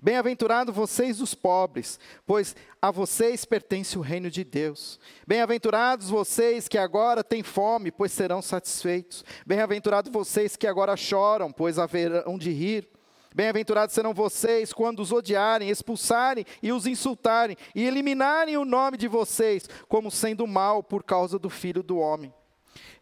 Bem-aventurados 0.00 0.74
vocês 0.74 1.20
os 1.20 1.34
pobres, 1.34 1.98
pois 2.24 2.54
a 2.80 2.90
vocês 2.90 3.44
pertence 3.44 3.98
o 3.98 4.00
reino 4.00 4.30
de 4.30 4.44
Deus. 4.44 5.00
Bem-aventurados 5.26 6.08
vocês 6.08 6.68
que 6.68 6.78
agora 6.78 7.24
têm 7.24 7.42
fome, 7.42 7.90
pois 7.90 8.12
serão 8.12 8.40
satisfeitos. 8.40 9.24
Bem-aventurados 9.44 10.12
vocês 10.12 10.54
que 10.54 10.68
agora 10.68 10.96
choram, 10.96 11.50
pois 11.50 11.78
haverão 11.78 12.38
de 12.38 12.50
rir. 12.50 12.88
Bem-aventurados 13.34 13.94
serão 13.94 14.14
vocês 14.14 14.72
quando 14.72 15.00
os 15.00 15.12
odiarem, 15.12 15.68
expulsarem 15.68 16.44
e 16.62 16.72
os 16.72 16.86
insultarem, 16.86 17.56
e 17.74 17.84
eliminarem 17.84 18.56
o 18.56 18.64
nome 18.64 18.96
de 18.96 19.06
vocês 19.06 19.68
como 19.88 20.10
sendo 20.10 20.46
mal 20.46 20.82
por 20.82 21.04
causa 21.04 21.38
do 21.38 21.50
Filho 21.50 21.82
do 21.82 21.98
Homem. 21.98 22.32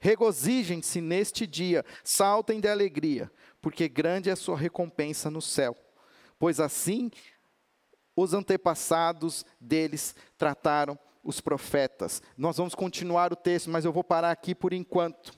Regozijem-se 0.00 1.00
neste 1.00 1.47
dia, 1.47 1.85
saltem 2.04 2.61
de 2.61 2.68
alegria, 2.68 3.30
porque 3.61 3.88
grande 3.88 4.28
é 4.28 4.33
a 4.33 4.37
sua 4.37 4.56
recompensa 4.56 5.30
no 5.30 5.40
céu. 5.40 5.76
Pois 6.38 6.61
assim 6.61 7.11
os 8.14 8.33
antepassados 8.33 9.45
deles 9.61 10.14
trataram 10.38 10.99
os 11.23 11.40
profetas. 11.40 12.23
Nós 12.37 12.56
vamos 12.56 12.75
continuar 12.75 13.33
o 13.33 13.37
texto, 13.37 13.68
mas 13.68 13.85
eu 13.85 13.92
vou 13.92 14.04
parar 14.04 14.30
aqui 14.30 14.54
por 14.54 14.73
enquanto. 14.73 15.33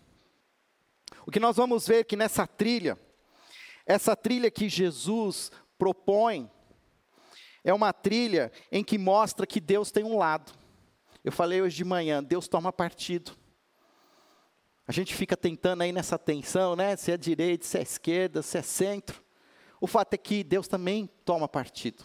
O 1.26 1.30
que 1.30 1.40
nós 1.40 1.57
vamos 1.57 1.87
ver 1.87 2.00
é 2.00 2.04
que 2.04 2.16
nessa 2.16 2.47
trilha, 2.47 2.99
essa 3.88 4.14
trilha 4.14 4.50
que 4.50 4.68
Jesus 4.68 5.50
propõe 5.78 6.50
é 7.64 7.73
uma 7.73 7.90
trilha 7.90 8.52
em 8.71 8.85
que 8.85 8.99
mostra 8.99 9.47
que 9.47 9.61
Deus 9.61 9.90
tem 9.90 10.04
um 10.04 10.18
lado. 10.18 10.52
Eu 11.25 11.33
falei 11.33 11.62
hoje 11.62 11.76
de 11.76 11.85
manhã, 11.85 12.23
Deus 12.23 12.47
toma 12.47 12.71
partido. 12.71 13.33
A 14.87 14.92
gente 14.92 15.14
fica 15.14 15.37
tentando 15.37 15.83
aí 15.83 15.90
nessa 15.90 16.18
tensão, 16.18 16.76
né? 16.76 16.97
Se 16.97 17.11
é 17.11 17.16
direita, 17.16 17.64
se 17.64 17.78
é 17.78 17.83
esquerda, 17.83 18.42
se 18.42 18.59
é 18.59 18.62
centro. 18.62 19.25
O 19.80 19.87
fato 19.87 20.12
é 20.12 20.18
que 20.18 20.45
Deus 20.45 20.68
também 20.68 21.09
toma 21.25 21.49
partido. 21.49 22.04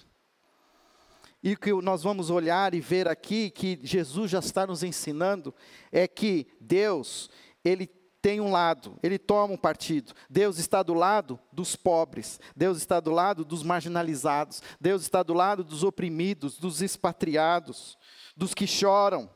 E 1.44 1.54
o 1.54 1.60
que 1.60 1.74
nós 1.82 2.02
vamos 2.02 2.30
olhar 2.30 2.74
e 2.74 2.80
ver 2.80 3.10
aqui, 3.10 3.50
que 3.50 3.78
Jesus 3.84 4.32
já 4.32 4.40
está 4.40 4.66
nos 4.66 4.84
ensinando, 4.84 5.54
é 5.92 6.08
que 6.08 6.48
Deus, 6.62 7.30
Ele 7.64 7.88
tem 8.24 8.40
um 8.40 8.50
lado, 8.50 8.98
ele 9.04 9.20
toma 9.20 9.54
um 9.54 9.58
partido. 9.58 10.14
Deus 10.30 10.58
está 10.58 10.82
do 10.82 10.94
lado 10.94 11.38
dos 11.52 11.76
pobres, 11.76 12.40
Deus 12.56 12.78
está 12.78 13.02
do 13.02 13.12
lado 13.12 13.44
dos 13.44 13.64
marginalizados, 13.64 14.64
Deus 14.80 15.02
está 15.02 15.22
do 15.22 15.34
lado 15.34 15.62
dos 15.62 15.84
oprimidos, 15.84 16.58
dos 16.58 16.82
expatriados, 16.82 17.98
dos 18.34 18.54
que 18.54 18.66
choram. 18.66 19.30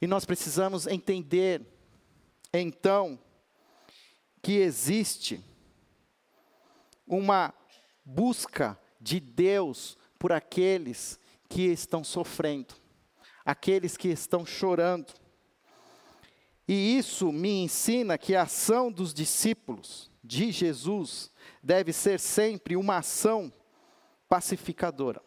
E 0.00 0.06
nós 0.08 0.24
precisamos 0.24 0.88
entender, 0.88 1.64
então, 2.52 3.16
que 4.42 4.54
existe 4.54 5.40
uma 7.06 7.54
busca 8.04 8.76
de 9.00 9.20
Deus 9.20 9.96
por 10.18 10.32
aqueles 10.32 11.20
que 11.48 11.66
estão 11.66 12.02
sofrendo, 12.02 12.74
aqueles 13.44 13.96
que 13.96 14.08
estão 14.08 14.44
chorando. 14.44 15.21
E 16.66 16.96
isso 16.96 17.32
me 17.32 17.64
ensina 17.64 18.16
que 18.16 18.34
a 18.34 18.42
ação 18.42 18.90
dos 18.90 19.12
discípulos 19.12 20.10
de 20.22 20.52
Jesus 20.52 21.30
deve 21.62 21.92
ser 21.92 22.20
sempre 22.20 22.76
uma 22.76 22.98
ação 22.98 23.52
pacificadora. 24.28 25.20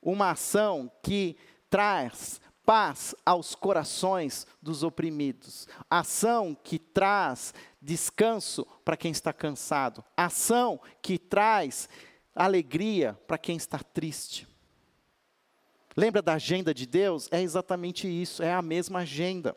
Uma 0.00 0.30
ação 0.30 0.90
que 1.02 1.36
traz 1.68 2.40
paz 2.64 3.14
aos 3.24 3.54
corações 3.54 4.46
dos 4.62 4.82
oprimidos. 4.82 5.66
Ação 5.90 6.54
que 6.54 6.78
traz 6.78 7.52
descanso 7.80 8.66
para 8.84 8.96
quem 8.96 9.10
está 9.10 9.32
cansado. 9.32 10.04
Ação 10.16 10.80
que 11.02 11.18
traz 11.18 11.88
alegria 12.34 13.18
para 13.26 13.38
quem 13.38 13.56
está 13.56 13.78
triste. 13.78 14.46
Lembra 15.96 16.22
da 16.22 16.34
agenda 16.34 16.72
de 16.72 16.86
Deus? 16.86 17.28
É 17.32 17.42
exatamente 17.42 18.06
isso, 18.06 18.42
é 18.42 18.52
a 18.52 18.62
mesma 18.62 19.00
agenda. 19.00 19.56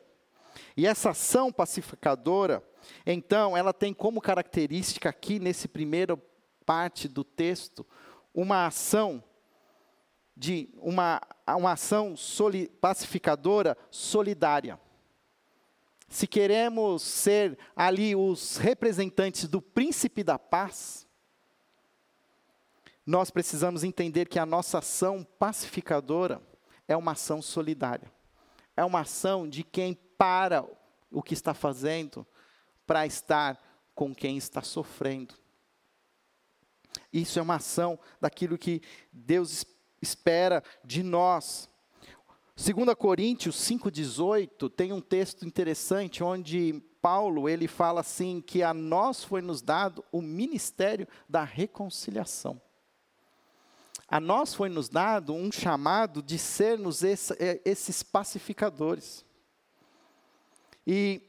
E 0.75 0.85
essa 0.85 1.11
ação 1.11 1.51
pacificadora, 1.51 2.63
então, 3.05 3.55
ela 3.55 3.73
tem 3.73 3.93
como 3.93 4.21
característica 4.21 5.09
aqui 5.09 5.39
nesse 5.39 5.67
primeiro 5.67 6.21
parte 6.65 7.07
do 7.07 7.23
texto 7.23 7.85
uma 8.33 8.65
ação 8.65 9.23
de 10.35 10.69
uma, 10.77 11.21
uma 11.47 11.73
ação 11.73 12.15
soli, 12.15 12.67
pacificadora 12.67 13.77
solidária. 13.89 14.79
Se 16.07 16.27
queremos 16.27 17.03
ser 17.03 17.57
ali 17.75 18.15
os 18.15 18.57
representantes 18.57 19.47
do 19.47 19.61
príncipe 19.61 20.23
da 20.23 20.39
paz, 20.39 21.07
nós 23.05 23.29
precisamos 23.29 23.83
entender 23.83 24.27
que 24.27 24.39
a 24.39 24.45
nossa 24.45 24.79
ação 24.79 25.25
pacificadora 25.37 26.41
é 26.87 26.95
uma 26.95 27.13
ação 27.13 27.41
solidária. 27.41 28.11
É 28.75 28.83
uma 28.83 29.01
ação 29.01 29.47
de 29.47 29.63
quem 29.63 29.93
para 30.21 30.63
o 31.09 31.19
que 31.23 31.33
está 31.33 31.51
fazendo 31.51 32.27
para 32.85 33.07
estar 33.07 33.59
com 33.95 34.13
quem 34.13 34.37
está 34.37 34.61
sofrendo. 34.61 35.33
Isso 37.11 37.39
é 37.39 37.41
uma 37.41 37.55
ação 37.55 37.97
daquilo 38.19 38.55
que 38.55 38.83
Deus 39.11 39.65
espera 39.99 40.63
de 40.85 41.01
nós. 41.01 41.67
2 42.55 42.93
Coríntios 42.93 43.55
5,18 43.67 44.69
tem 44.69 44.93
um 44.93 45.01
texto 45.01 45.43
interessante 45.43 46.23
onde 46.23 46.79
Paulo 47.01 47.49
ele 47.49 47.67
fala 47.67 48.01
assim 48.01 48.41
que 48.41 48.61
a 48.61 48.75
nós 48.75 49.23
foi 49.23 49.41
nos 49.41 49.59
dado 49.59 50.05
o 50.11 50.21
ministério 50.21 51.07
da 51.27 51.43
reconciliação. 51.43 52.61
A 54.07 54.19
nós 54.19 54.53
foi 54.53 54.69
nos 54.69 54.87
dado 54.87 55.33
um 55.33 55.51
chamado 55.51 56.21
de 56.21 56.37
sermos 56.37 57.03
é, 57.03 57.59
esses 57.65 58.03
pacificadores. 58.03 59.25
E 60.85 61.21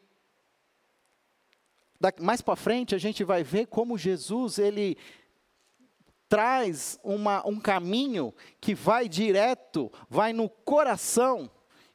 mais 2.21 2.41
para 2.41 2.57
frente 2.57 2.95
a 2.95 2.99
gente 2.99 3.23
vai 3.23 3.45
ver 3.45 3.67
como 3.67 3.99
Jesus 3.99 4.59
ele 4.59 4.97
traz 6.29 6.99
uma, 7.05 7.47
um 7.47 7.61
caminho 7.61 8.35
que 8.61 8.75
vai 8.75 9.09
direto, 9.09 9.93
vai 10.09 10.33
no 10.33 10.49
coração 10.49 11.51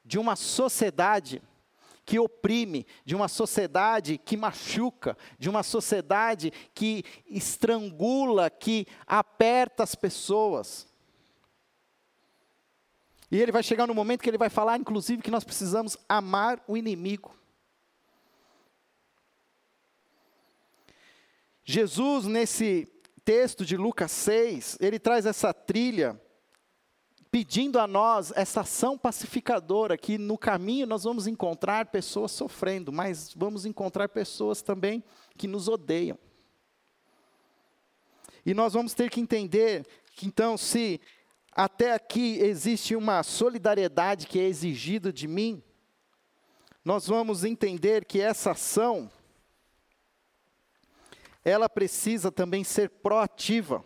de 0.05 0.19
uma 0.19 0.35
sociedade 0.35 1.41
que 2.05 2.17
oprime, 2.17 2.85
de 3.03 3.15
uma 3.15 3.27
sociedade 3.27 4.17
que 4.17 4.37
machuca, 4.37 5.17
de 5.37 5.49
uma 5.49 5.61
sociedade 5.61 6.53
que 6.73 7.03
estrangula, 7.27 8.49
que 8.49 8.87
aperta 9.05 9.83
as 9.83 9.93
pessoas. 9.93 10.87
E 13.29 13.41
ele 13.41 13.51
vai 13.51 13.61
chegar 13.61 13.85
no 13.85 13.93
momento 13.93 14.21
que 14.21 14.29
ele 14.29 14.37
vai 14.37 14.49
falar, 14.49 14.79
inclusive, 14.79 15.21
que 15.21 15.29
nós 15.29 15.43
precisamos 15.43 15.97
amar 16.07 16.63
o 16.65 16.77
inimigo. 16.77 17.36
Jesus, 21.69 22.25
nesse 22.25 22.87
texto 23.25 23.65
de 23.65 23.75
Lucas 23.75 24.09
6, 24.11 24.77
ele 24.79 24.97
traz 24.97 25.25
essa 25.25 25.53
trilha 25.53 26.17
pedindo 27.29 27.77
a 27.77 27.85
nós 27.85 28.31
essa 28.37 28.61
ação 28.61 28.97
pacificadora, 28.97 29.97
que 29.97 30.17
no 30.17 30.37
caminho 30.37 30.87
nós 30.87 31.03
vamos 31.03 31.27
encontrar 31.27 31.87
pessoas 31.87 32.31
sofrendo, 32.31 32.89
mas 32.89 33.33
vamos 33.35 33.65
encontrar 33.65 34.07
pessoas 34.07 34.61
também 34.61 35.03
que 35.37 35.45
nos 35.45 35.67
odeiam. 35.67 36.17
E 38.45 38.53
nós 38.53 38.71
vamos 38.71 38.93
ter 38.93 39.09
que 39.09 39.19
entender 39.19 39.85
que 40.13 40.25
então, 40.25 40.57
se 40.57 41.01
até 41.51 41.91
aqui 41.91 42.39
existe 42.39 42.95
uma 42.95 43.23
solidariedade 43.23 44.25
que 44.25 44.39
é 44.39 44.45
exigida 44.45 45.11
de 45.11 45.27
mim, 45.27 45.61
nós 46.85 47.07
vamos 47.07 47.43
entender 47.43 48.05
que 48.05 48.21
essa 48.21 48.51
ação 48.51 49.11
ela 51.47 51.69
precisa 51.69 52.29
também 52.29 52.61
ser 52.61 52.89
proativa. 52.89 53.81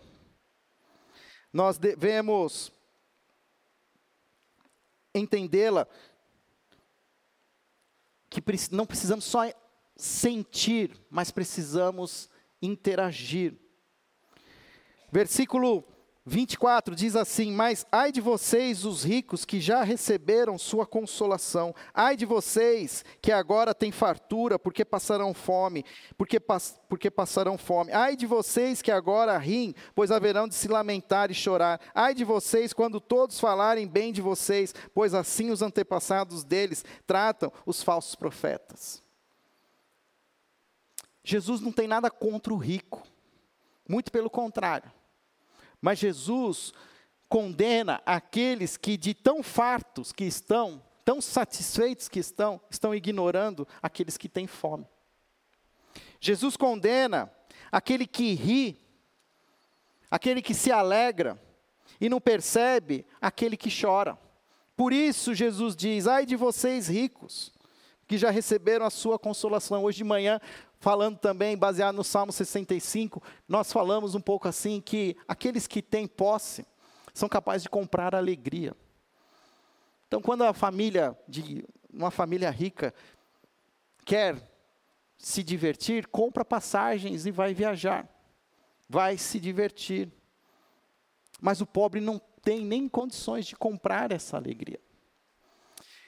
Nós 1.53 1.77
devemos 1.77 2.71
entendê-la 5.13 5.87
que 8.27 8.41
não 8.71 8.83
precisamos 8.83 9.25
só 9.25 9.41
sentir, 9.95 10.97
mas 11.07 11.29
precisamos 11.29 12.27
interagir. 12.59 13.55
Versículo 15.11 15.85
24 16.31 16.95
diz 16.95 17.17
assim: 17.17 17.51
Mas 17.51 17.85
ai 17.91 18.09
de 18.09 18.21
vocês, 18.21 18.85
os 18.85 19.03
ricos, 19.03 19.43
que 19.43 19.59
já 19.59 19.83
receberam 19.83 20.57
sua 20.57 20.85
consolação, 20.85 21.75
ai 21.93 22.15
de 22.15 22.25
vocês 22.25 23.03
que 23.21 23.33
agora 23.33 23.75
têm 23.75 23.91
fartura, 23.91 24.57
porque 24.57 24.85
passarão 24.85 25.33
fome, 25.33 25.83
porque, 26.17 26.39
porque 26.87 27.11
passarão 27.11 27.57
fome, 27.57 27.91
ai 27.91 28.15
de 28.15 28.25
vocês 28.25 28.81
que 28.81 28.91
agora 28.91 29.37
riem, 29.37 29.75
pois 29.93 30.09
haverão 30.09 30.47
de 30.47 30.55
se 30.55 30.69
lamentar 30.69 31.29
e 31.29 31.33
chorar, 31.33 31.81
ai 31.93 32.13
de 32.13 32.23
vocês 32.23 32.71
quando 32.71 33.01
todos 33.01 33.37
falarem 33.37 33.85
bem 33.85 34.13
de 34.13 34.21
vocês, 34.21 34.73
pois 34.93 35.13
assim 35.13 35.51
os 35.51 35.61
antepassados 35.61 36.45
deles 36.45 36.85
tratam 37.05 37.51
os 37.65 37.83
falsos 37.83 38.15
profetas. 38.15 39.03
Jesus 41.25 41.59
não 41.59 41.73
tem 41.73 41.89
nada 41.89 42.09
contra 42.09 42.53
o 42.53 42.57
rico, 42.57 43.03
muito 43.85 44.13
pelo 44.13 44.29
contrário. 44.29 45.00
Mas 45.81 45.99
Jesus 45.99 46.71
condena 47.27 48.01
aqueles 48.05 48.77
que 48.77 48.95
de 48.95 49.13
tão 49.13 49.41
fartos 49.41 50.11
que 50.11 50.25
estão, 50.25 50.83
tão 51.03 51.19
satisfeitos 51.19 52.07
que 52.07 52.19
estão, 52.19 52.61
estão 52.69 52.93
ignorando 52.93 53.67
aqueles 53.81 54.17
que 54.17 54.29
têm 54.29 54.45
fome. 54.45 54.85
Jesus 56.19 56.55
condena 56.55 57.31
aquele 57.71 58.05
que 58.05 58.33
ri, 58.33 58.77
aquele 60.09 60.41
que 60.41 60.53
se 60.53 60.71
alegra 60.71 61.41
e 61.99 62.07
não 62.07 62.21
percebe 62.21 63.05
aquele 63.19 63.57
que 63.57 63.69
chora. 63.71 64.19
Por 64.75 64.93
isso 64.93 65.33
Jesus 65.33 65.75
diz: 65.75 66.07
"Ai 66.07 66.25
de 66.25 66.35
vocês 66.35 66.87
ricos, 66.87 67.51
que 68.11 68.17
já 68.17 68.29
receberam 68.29 68.85
a 68.85 68.89
sua 68.89 69.17
consolação". 69.17 69.85
Hoje 69.85 69.99
de 69.99 70.03
manhã 70.03 70.41
falando 70.81 71.17
também, 71.17 71.55
baseado 71.55 71.95
no 71.95 72.03
Salmo 72.03 72.29
65, 72.29 73.23
nós 73.47 73.71
falamos 73.71 74.15
um 74.15 74.19
pouco 74.19 74.49
assim 74.49 74.81
que 74.81 75.15
aqueles 75.25 75.65
que 75.65 75.81
têm 75.81 76.05
posse 76.07 76.65
são 77.13 77.29
capazes 77.29 77.63
de 77.63 77.69
comprar 77.69 78.13
alegria. 78.13 78.75
Então, 80.07 80.21
quando 80.21 80.43
a 80.43 80.53
família 80.53 81.17
de 81.25 81.63
uma 81.89 82.11
família 82.11 82.49
rica 82.49 82.93
quer 84.03 84.35
se 85.17 85.41
divertir, 85.41 86.05
compra 86.07 86.43
passagens 86.43 87.25
e 87.25 87.31
vai 87.31 87.53
viajar. 87.53 88.09
Vai 88.89 89.17
se 89.17 89.39
divertir. 89.39 90.11
Mas 91.39 91.61
o 91.61 91.65
pobre 91.65 92.01
não 92.01 92.19
tem 92.41 92.65
nem 92.65 92.89
condições 92.89 93.45
de 93.45 93.55
comprar 93.55 94.11
essa 94.11 94.35
alegria. 94.35 94.81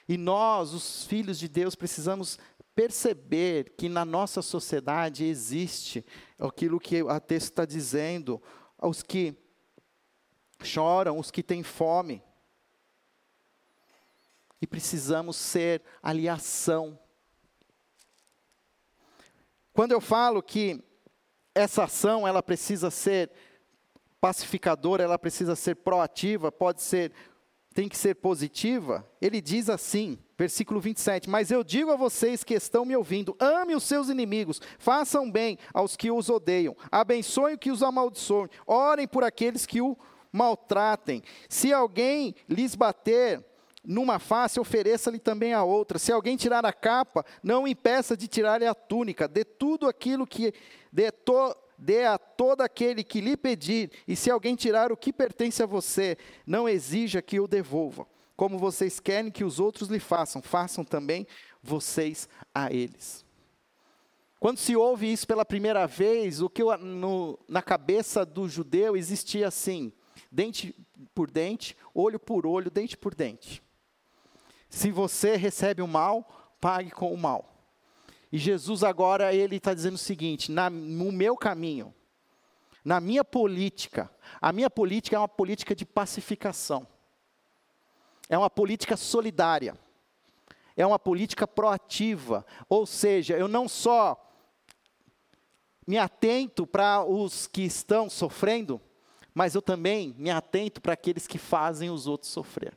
E 0.08 0.18
nós, 0.18 0.74
os 0.74 1.06
filhos 1.06 1.40
de 1.40 1.48
Deus, 1.48 1.76
precisamos 1.76 2.38
perceber 2.76 3.74
que 3.78 3.88
na 3.88 4.04
nossa 4.04 4.42
sociedade 4.42 5.24
existe 5.24 6.06
aquilo 6.40 6.80
que 6.80 7.00
a 7.08 7.20
texto 7.20 7.50
está 7.50 7.66
dizendo, 7.66 8.42
os 8.82 9.04
que 9.04 9.36
choram, 10.62 11.20
os 11.20 11.30
que 11.32 11.44
têm 11.44 11.64
fome. 11.64 12.24
E 14.62 14.68
precisamos 14.68 15.36
ser 15.36 15.82
aliação. 16.02 16.98
Quando 19.74 19.92
eu 19.92 20.02
falo 20.02 20.42
que 20.42 20.84
essa 21.54 21.84
ação 21.84 22.28
ela 22.28 22.42
precisa 22.42 22.90
ser 22.90 23.32
pacificadora, 24.22 25.04
ela 25.04 25.20
precisa 25.20 25.56
ser 25.56 25.76
proativa, 25.76 26.52
pode 26.52 26.82
ser 26.82 27.12
tem 27.74 27.90
que 27.90 27.98
ser 27.98 28.16
positiva, 28.16 29.06
ele 29.20 29.42
diz 29.42 29.70
assim, 29.70 30.18
versículo 30.38 30.80
27, 30.80 31.30
mas 31.30 31.52
eu 31.52 31.64
digo 31.64 31.92
a 31.92 31.96
vocês 31.96 32.44
que 32.44 32.54
estão 32.54 32.86
me 32.86 32.96
ouvindo, 32.96 33.36
ame 33.40 33.76
os 33.76 33.84
seus 33.84 34.10
inimigos, 34.10 34.62
façam 34.78 35.30
bem 35.30 35.58
aos 35.74 35.96
que 35.96 36.12
os 36.12 36.30
odeiam, 36.30 36.76
abençoem 36.92 37.56
os 37.56 37.60
que 37.60 37.72
os 37.72 37.82
amaldiçoem, 37.82 38.50
orem 38.68 39.08
por 39.08 39.24
aqueles 39.24 39.66
que 39.66 39.82
o 39.82 39.98
maltratem. 40.32 41.24
Se 41.50 41.74
alguém 41.74 42.36
lhes 42.48 42.76
bater 42.76 43.44
numa 43.86 44.18
face, 44.18 44.60
ofereça-lhe 44.60 45.20
também 45.20 45.54
a 45.54 45.64
outra. 45.64 46.00
Se 46.00 46.12
alguém 46.12 46.38
tirar 46.38 46.66
a 46.66 46.72
capa, 46.72 47.26
não 47.44 47.68
impeça 47.68 48.16
de 48.16 48.28
tirar-lhe 48.28 48.66
a 48.66 48.74
túnica. 48.74 49.28
Dê 49.28 49.44
tudo 49.44 49.88
aquilo 49.88 50.26
que 50.26 50.54
dê 50.92 51.12
to, 51.12 51.56
dê 51.84 52.06
a 52.06 52.18
todo 52.18 52.62
aquele 52.62 53.04
que 53.04 53.20
lhe 53.20 53.36
pedir, 53.36 53.92
e 54.08 54.16
se 54.16 54.32
alguém 54.32 54.56
tirar 54.56 54.92
o 54.92 54.98
que 54.98 55.12
pertence 55.12 55.62
a 55.62 55.66
você, 55.66 56.18
não 56.48 56.68
exija 56.68 57.22
que 57.22 57.40
o 57.42 57.48
devolva. 57.48 58.08
Como 58.38 58.58
vocês 58.58 59.02
querem 59.02 59.30
que 59.30 59.44
os 59.44 59.60
outros 59.60 59.90
lhe 59.90 60.00
façam, 60.00 60.42
façam 60.42 60.86
também 60.86 61.28
vocês 61.62 62.30
a 62.56 62.72
eles. 62.72 63.26
Quando 64.40 64.58
se 64.58 64.76
ouve 64.76 65.12
isso 65.12 65.28
pela 65.28 65.46
primeira 65.46 65.86
vez, 65.86 66.42
o 66.42 66.50
que 66.50 66.64
no, 66.64 67.38
na 67.48 67.62
cabeça 67.62 68.26
do 68.26 68.48
judeu 68.48 68.96
existia 68.96 69.48
assim: 69.48 69.94
dente 70.32 70.76
por 71.14 71.30
dente, 71.30 71.78
olho 71.94 72.20
por 72.20 72.46
olho, 72.46 72.72
dente 72.72 72.98
por 72.98 73.14
dente. 73.14 73.62
Se 74.70 74.90
você 74.90 75.36
recebe 75.36 75.82
o 75.82 75.88
mal, 75.88 76.56
pague 76.60 76.92
com 76.92 77.14
o 77.14 77.18
mal. 77.18 77.53
E 78.34 78.38
Jesus 78.40 78.84
agora 78.84 79.32
ele 79.32 79.58
está 79.58 79.76
dizendo 79.76 79.94
o 79.94 80.00
seguinte: 80.00 80.52
na, 80.52 80.68
no 80.68 81.12
meu 81.12 81.38
caminho, 81.38 81.94
na 82.84 83.00
minha 83.00 83.24
política, 83.24 84.10
a 84.42 84.52
minha 84.52 84.72
política 84.72 85.16
é 85.16 85.20
uma 85.20 85.28
política 85.28 85.76
de 85.76 85.86
pacificação, 85.86 86.88
é 88.28 88.36
uma 88.36 88.50
política 88.50 88.98
solidária, 88.98 89.78
é 90.76 90.84
uma 90.84 90.98
política 90.98 91.48
proativa. 91.48 92.44
Ou 92.68 92.88
seja, 92.88 93.38
eu 93.38 93.48
não 93.48 93.70
só 93.70 94.20
me 95.86 96.00
atento 96.00 96.66
para 96.66 97.06
os 97.06 97.46
que 97.46 97.62
estão 97.62 98.10
sofrendo, 98.10 98.82
mas 99.32 99.54
eu 99.54 99.62
também 99.62 100.16
me 100.18 100.32
atento 100.32 100.82
para 100.82 100.94
aqueles 100.94 101.28
que 101.28 101.38
fazem 101.38 101.92
os 101.92 102.08
outros 102.08 102.32
sofrer. 102.32 102.76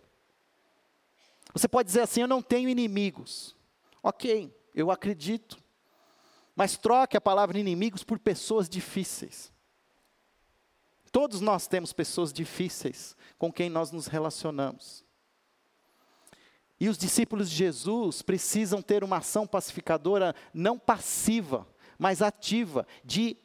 Você 1.54 1.66
pode 1.66 1.86
dizer 1.86 2.02
assim: 2.02 2.20
eu 2.20 2.28
não 2.28 2.42
tenho 2.42 2.68
inimigos. 2.68 3.56
Ok, 4.02 4.54
eu 4.76 4.90
acredito. 4.90 5.58
Mas 6.54 6.76
troque 6.76 7.16
a 7.16 7.20
palavra 7.20 7.58
inimigos 7.58 8.04
por 8.04 8.18
pessoas 8.18 8.68
difíceis. 8.68 9.52
Todos 11.10 11.40
nós 11.40 11.66
temos 11.66 11.94
pessoas 11.94 12.32
difíceis 12.32 13.16
com 13.38 13.50
quem 13.50 13.70
nós 13.70 13.90
nos 13.90 14.06
relacionamos. 14.06 15.04
E 16.78 16.90
os 16.90 16.98
discípulos 16.98 17.48
de 17.48 17.56
Jesus 17.56 18.20
precisam 18.20 18.82
ter 18.82 19.02
uma 19.02 19.16
ação 19.18 19.46
pacificadora 19.46 20.34
não 20.52 20.78
passiva, 20.78 21.66
mas 21.98 22.20
ativa, 22.20 22.86
de 23.02 23.36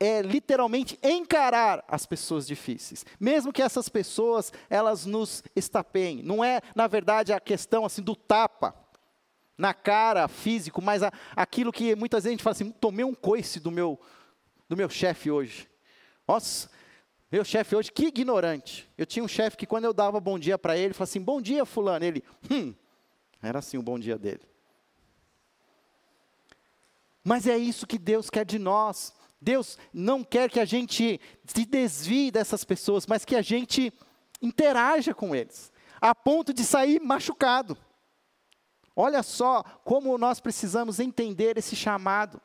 é 0.00 0.22
literalmente 0.22 0.98
encarar 1.02 1.84
as 1.88 2.06
pessoas 2.06 2.46
difíceis, 2.46 3.04
mesmo 3.18 3.52
que 3.52 3.60
essas 3.60 3.88
pessoas 3.88 4.52
elas 4.70 5.04
nos 5.04 5.42
estapeiem. 5.56 6.22
Não 6.22 6.42
é, 6.42 6.60
na 6.74 6.86
verdade, 6.86 7.32
a 7.32 7.40
questão 7.40 7.84
assim 7.84 8.00
do 8.00 8.14
tapa 8.14 8.87
na 9.58 9.74
cara 9.74 10.28
físico, 10.28 10.80
mas 10.80 11.02
a, 11.02 11.12
aquilo 11.34 11.72
que 11.72 11.96
muitas 11.96 12.22
vezes 12.22 12.28
a 12.28 12.36
gente 12.36 12.42
fala 12.44 12.52
assim, 12.52 12.70
tomei 12.70 13.04
um 13.04 13.14
coice 13.14 13.58
do 13.58 13.70
meu 13.70 14.00
do 14.68 14.76
meu 14.76 14.88
chefe 14.88 15.30
hoje. 15.30 15.68
Nossa, 16.26 16.70
meu 17.32 17.44
chefe 17.44 17.74
hoje, 17.74 17.90
que 17.90 18.06
ignorante. 18.06 18.88
Eu 18.96 19.06
tinha 19.06 19.24
um 19.24 19.28
chefe 19.28 19.56
que 19.56 19.66
quando 19.66 19.86
eu 19.86 19.92
dava 19.92 20.20
bom 20.20 20.38
dia 20.38 20.58
para 20.58 20.76
ele, 20.76 20.92
falava 20.92 21.10
assim, 21.10 21.20
bom 21.20 21.40
dia 21.40 21.64
fulano. 21.64 22.04
Ele, 22.04 22.22
hum, 22.50 22.74
era 23.42 23.58
assim 23.58 23.78
o 23.78 23.82
bom 23.82 23.98
dia 23.98 24.18
dele. 24.18 24.42
Mas 27.24 27.46
é 27.46 27.56
isso 27.56 27.86
que 27.86 27.98
Deus 27.98 28.30
quer 28.30 28.44
de 28.44 28.58
nós. 28.58 29.14
Deus 29.40 29.78
não 29.92 30.22
quer 30.22 30.50
que 30.50 30.60
a 30.60 30.64
gente 30.64 31.20
se 31.44 31.64
desvie 31.64 32.30
dessas 32.30 32.64
pessoas, 32.64 33.06
mas 33.06 33.24
que 33.24 33.36
a 33.36 33.42
gente 33.42 33.92
interaja 34.40 35.14
com 35.14 35.34
eles, 35.34 35.72
a 36.00 36.14
ponto 36.14 36.52
de 36.52 36.64
sair 36.64 37.00
machucado. 37.00 37.76
Olha 39.00 39.22
só 39.22 39.62
como 39.84 40.18
nós 40.18 40.40
precisamos 40.40 40.98
entender 40.98 41.56
esse 41.56 41.76
chamado. 41.76 42.40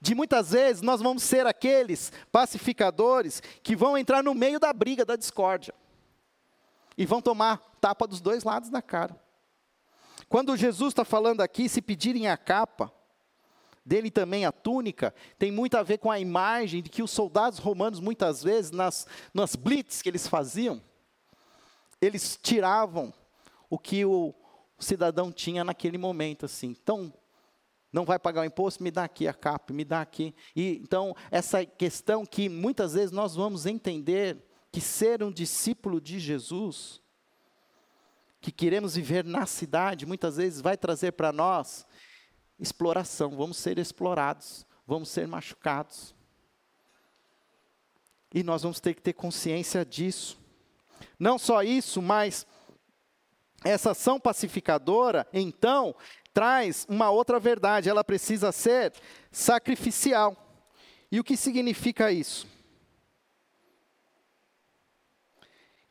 De 0.00 0.14
muitas 0.14 0.52
vezes 0.52 0.82
nós 0.82 1.02
vamos 1.02 1.24
ser 1.24 1.48
aqueles 1.48 2.12
pacificadores 2.30 3.42
que 3.60 3.74
vão 3.74 3.98
entrar 3.98 4.22
no 4.22 4.32
meio 4.32 4.60
da 4.60 4.72
briga, 4.72 5.04
da 5.04 5.16
discórdia. 5.16 5.74
E 6.96 7.04
vão 7.04 7.20
tomar 7.20 7.58
tapa 7.80 8.06
dos 8.06 8.20
dois 8.20 8.44
lados 8.44 8.70
da 8.70 8.80
cara. 8.80 9.20
Quando 10.28 10.56
Jesus 10.56 10.92
está 10.92 11.04
falando 11.04 11.40
aqui, 11.40 11.68
se 11.68 11.82
pedirem 11.82 12.28
a 12.28 12.36
capa, 12.36 12.92
dele 13.84 14.12
também 14.12 14.44
a 14.44 14.52
túnica, 14.52 15.12
tem 15.36 15.50
muito 15.50 15.76
a 15.76 15.82
ver 15.82 15.98
com 15.98 16.12
a 16.12 16.20
imagem 16.20 16.84
de 16.84 16.88
que 16.88 17.02
os 17.02 17.10
soldados 17.10 17.58
romanos, 17.58 17.98
muitas 17.98 18.44
vezes, 18.44 18.70
nas, 18.70 19.08
nas 19.34 19.56
blitz 19.56 20.02
que 20.02 20.08
eles 20.08 20.28
faziam, 20.28 20.80
eles 22.00 22.38
tiravam 22.40 23.12
o 23.68 23.76
que 23.76 24.04
o, 24.04 24.32
o 24.80 24.84
cidadão 24.84 25.30
tinha 25.30 25.62
naquele 25.62 25.98
momento, 25.98 26.46
assim. 26.46 26.68
Então, 26.68 27.12
não 27.92 28.04
vai 28.04 28.18
pagar 28.18 28.40
o 28.40 28.44
imposto, 28.44 28.82
me 28.82 28.90
dá 28.90 29.04
aqui 29.04 29.28
a 29.28 29.34
capa, 29.34 29.74
me 29.74 29.84
dá 29.84 30.00
aqui. 30.00 30.34
E, 30.56 30.80
então, 30.82 31.14
essa 31.30 31.66
questão 31.66 32.24
que 32.24 32.48
muitas 32.48 32.94
vezes 32.94 33.10
nós 33.10 33.34
vamos 33.34 33.66
entender 33.66 34.38
que 34.72 34.80
ser 34.80 35.22
um 35.22 35.30
discípulo 35.30 36.00
de 36.00 36.18
Jesus, 36.18 37.02
que 38.40 38.50
queremos 38.50 38.94
viver 38.94 39.22
na 39.24 39.44
cidade, 39.44 40.06
muitas 40.06 40.36
vezes 40.36 40.62
vai 40.62 40.76
trazer 40.76 41.12
para 41.12 41.30
nós 41.30 41.84
exploração, 42.58 43.36
vamos 43.36 43.58
ser 43.58 43.78
explorados, 43.78 44.64
vamos 44.86 45.10
ser 45.10 45.26
machucados. 45.26 46.14
E 48.32 48.42
nós 48.42 48.62
vamos 48.62 48.80
ter 48.80 48.94
que 48.94 49.02
ter 49.02 49.12
consciência 49.12 49.84
disso. 49.84 50.38
Não 51.18 51.38
só 51.38 51.62
isso, 51.62 52.00
mas 52.00 52.46
essa 53.64 53.90
ação 53.90 54.18
pacificadora, 54.18 55.26
então, 55.32 55.94
traz 56.32 56.86
uma 56.88 57.10
outra 57.10 57.38
verdade, 57.38 57.88
ela 57.88 58.04
precisa 58.04 58.52
ser 58.52 58.92
sacrificial. 59.30 60.36
E 61.10 61.18
o 61.18 61.24
que 61.24 61.36
significa 61.36 62.12
isso? 62.12 62.46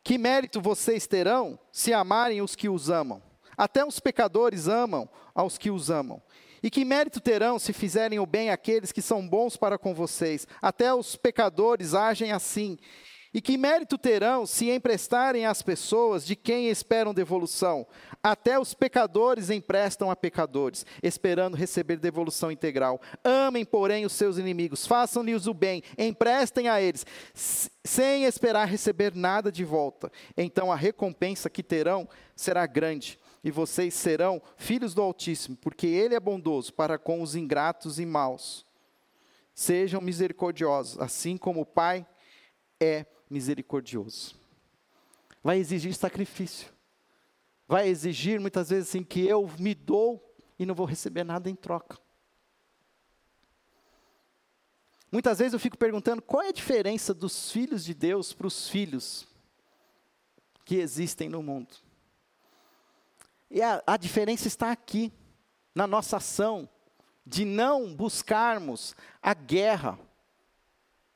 Que 0.04 0.18
mérito 0.18 0.62
vocês 0.62 1.06
terão 1.06 1.60
se 1.72 1.94
amarem 1.94 2.42
os 2.42 2.56
que 2.56 2.70
os 2.70 2.90
amam? 2.90 3.22
Até 3.58 3.86
os 3.86 4.00
pecadores 4.00 4.68
amam 4.68 5.10
aos 5.36 5.58
que 5.58 5.70
os 5.70 5.90
amam. 5.90 6.22
E 6.64 6.70
que 6.70 6.84
mérito 6.84 7.20
terão 7.20 7.60
se 7.60 7.72
fizerem 7.72 8.20
o 8.20 8.26
bem 8.26 8.50
àqueles 8.50 8.92
que 8.92 9.02
são 9.02 9.28
bons 9.28 9.56
para 9.56 9.78
com 9.78 9.94
vocês? 9.94 10.48
Até 10.62 10.94
os 10.94 11.16
pecadores 11.16 11.94
agem 11.94 12.32
assim. 12.32 12.78
E 13.40 13.42
que 13.42 13.58
mérito 13.58 13.98
terão 13.98 14.46
se 14.46 14.70
emprestarem 14.70 15.46
às 15.46 15.62
pessoas 15.62 16.26
de 16.26 16.36
quem 16.36 16.68
esperam 16.68 17.14
devolução? 17.14 17.88
Até 18.22 18.60
os 18.60 18.74
pecadores 18.74 19.50
emprestam 19.50 20.12
a 20.12 20.16
pecadores, 20.18 20.86
esperando 21.02 21.56
receber 21.56 21.96
devolução 21.96 22.52
integral. 22.52 23.00
Amem, 23.24 23.64
porém, 23.64 24.06
os 24.06 24.12
seus 24.12 24.38
inimigos, 24.38 24.86
façam-lhes 24.86 25.48
o 25.48 25.54
bem, 25.54 25.82
emprestem 25.98 26.68
a 26.68 26.82
eles, 26.82 27.06
sem 27.34 28.26
esperar 28.26 28.68
receber 28.68 29.16
nada 29.16 29.50
de 29.50 29.64
volta. 29.64 30.12
Então 30.36 30.70
a 30.70 30.76
recompensa 30.76 31.50
que 31.50 31.64
terão 31.64 32.10
será 32.36 32.68
grande 32.68 33.18
e 33.42 33.50
vocês 33.50 33.94
serão 33.94 34.42
filhos 34.58 34.94
do 34.94 35.02
Altíssimo, 35.02 35.56
porque 35.56 35.88
Ele 35.88 36.14
é 36.14 36.20
bondoso 36.20 36.74
para 36.74 36.98
com 36.98 37.22
os 37.22 37.36
ingratos 37.36 38.00
e 38.00 38.06
maus. 38.06 38.66
Sejam 39.56 40.02
misericordiosos, 40.02 41.00
assim 41.00 41.38
como 41.38 41.62
o 41.62 41.66
Pai 41.66 42.06
é 42.82 43.06
misericordioso. 43.30 44.36
Vai 45.44 45.58
exigir 45.58 45.94
sacrifício. 45.94 46.72
Vai 47.68 47.88
exigir 47.88 48.40
muitas 48.40 48.70
vezes 48.70 48.90
assim 48.90 49.04
que 49.04 49.26
eu 49.26 49.48
me 49.60 49.76
dou 49.76 50.36
e 50.58 50.66
não 50.66 50.74
vou 50.74 50.86
receber 50.86 51.24
nada 51.24 51.50
em 51.50 51.56
troca. 51.56 51.98
Muitas 55.12 55.40
vezes 55.40 55.54
eu 55.54 55.60
fico 55.60 55.78
perguntando 55.78 56.22
qual 56.22 56.44
é 56.44 56.50
a 56.50 56.54
diferença 56.54 57.14
dos 57.14 57.52
filhos 57.52 57.84
de 57.84 57.94
Deus 57.94 58.34
para 58.34 58.48
os 58.48 58.70
filhos 58.70 59.28
que 60.66 60.76
existem 60.76 61.30
no 61.30 61.42
mundo. 61.42 61.76
E 63.50 63.62
a, 63.62 63.82
a 63.88 63.98
diferença 63.98 64.48
está 64.48 64.72
aqui, 64.72 65.12
na 65.74 65.88
nossa 65.88 66.18
ação, 66.18 66.70
de 67.26 67.44
não 67.44 67.96
buscarmos 67.96 68.96
a 69.22 69.34
guerra, 69.34 70.00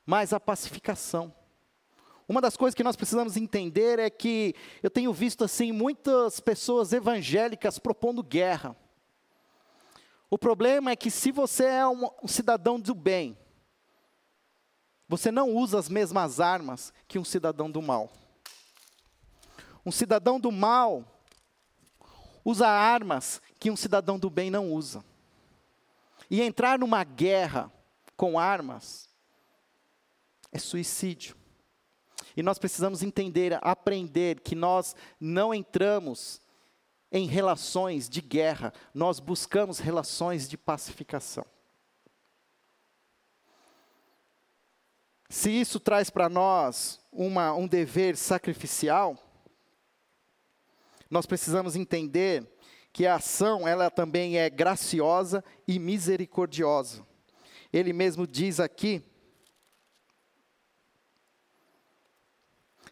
mas 0.05 0.33
a 0.33 0.39
pacificação. 0.39 1.33
Uma 2.27 2.39
das 2.39 2.55
coisas 2.55 2.75
que 2.75 2.83
nós 2.83 2.95
precisamos 2.95 3.35
entender 3.35 3.99
é 3.99 4.09
que 4.09 4.55
eu 4.81 4.89
tenho 4.89 5.11
visto 5.11 5.43
assim 5.43 5.71
muitas 5.71 6.39
pessoas 6.39 6.93
evangélicas 6.93 7.77
propondo 7.77 8.23
guerra. 8.23 8.75
O 10.29 10.37
problema 10.37 10.91
é 10.91 10.95
que 10.95 11.11
se 11.11 11.31
você 11.31 11.65
é 11.65 11.87
um, 11.87 12.09
um 12.23 12.27
cidadão 12.27 12.79
do 12.79 12.95
bem, 12.95 13.37
você 15.07 15.31
não 15.31 15.51
usa 15.51 15.77
as 15.77 15.89
mesmas 15.89 16.39
armas 16.39 16.93
que 17.07 17.19
um 17.19 17.25
cidadão 17.25 17.69
do 17.69 17.81
mal. 17.81 18.11
Um 19.85 19.91
cidadão 19.91 20.39
do 20.39 20.51
mal, 20.51 21.03
usa 22.43 22.67
armas 22.67 23.41
que 23.59 23.69
um 23.69 23.75
cidadão 23.75 24.17
do 24.17 24.29
bem 24.29 24.49
não 24.49 24.71
usa. 24.71 25.03
E 26.29 26.41
entrar 26.41 26.79
numa 26.79 27.03
guerra 27.03 27.71
com 28.15 28.39
armas 28.39 29.09
é 30.51 30.57
suicídio. 30.57 31.42
E 32.35 32.43
nós 32.43 32.57
precisamos 32.57 33.03
entender, 33.03 33.57
aprender 33.61 34.39
que 34.39 34.55
nós 34.55 34.95
não 35.19 35.53
entramos 35.53 36.41
em 37.11 37.27
relações 37.27 38.09
de 38.09 38.21
guerra, 38.21 38.73
nós 38.93 39.19
buscamos 39.19 39.77
relações 39.77 40.49
de 40.49 40.57
pacificação. 40.57 41.45
Se 45.29 45.49
isso 45.49 45.79
traz 45.79 46.09
para 46.09 46.29
nós 46.29 46.99
uma, 47.11 47.53
um 47.53 47.67
dever 47.67 48.17
sacrificial, 48.17 49.17
nós 51.09 51.25
precisamos 51.25 51.75
entender 51.75 52.47
que 52.91 53.07
a 53.07 53.15
ação, 53.15 53.67
ela 53.67 53.89
também 53.89 54.37
é 54.37 54.49
graciosa 54.49 55.43
e 55.67 55.79
misericordiosa. 55.79 57.05
Ele 57.71 57.91
mesmo 57.91 58.27
diz 58.27 58.59
aqui: 58.59 59.03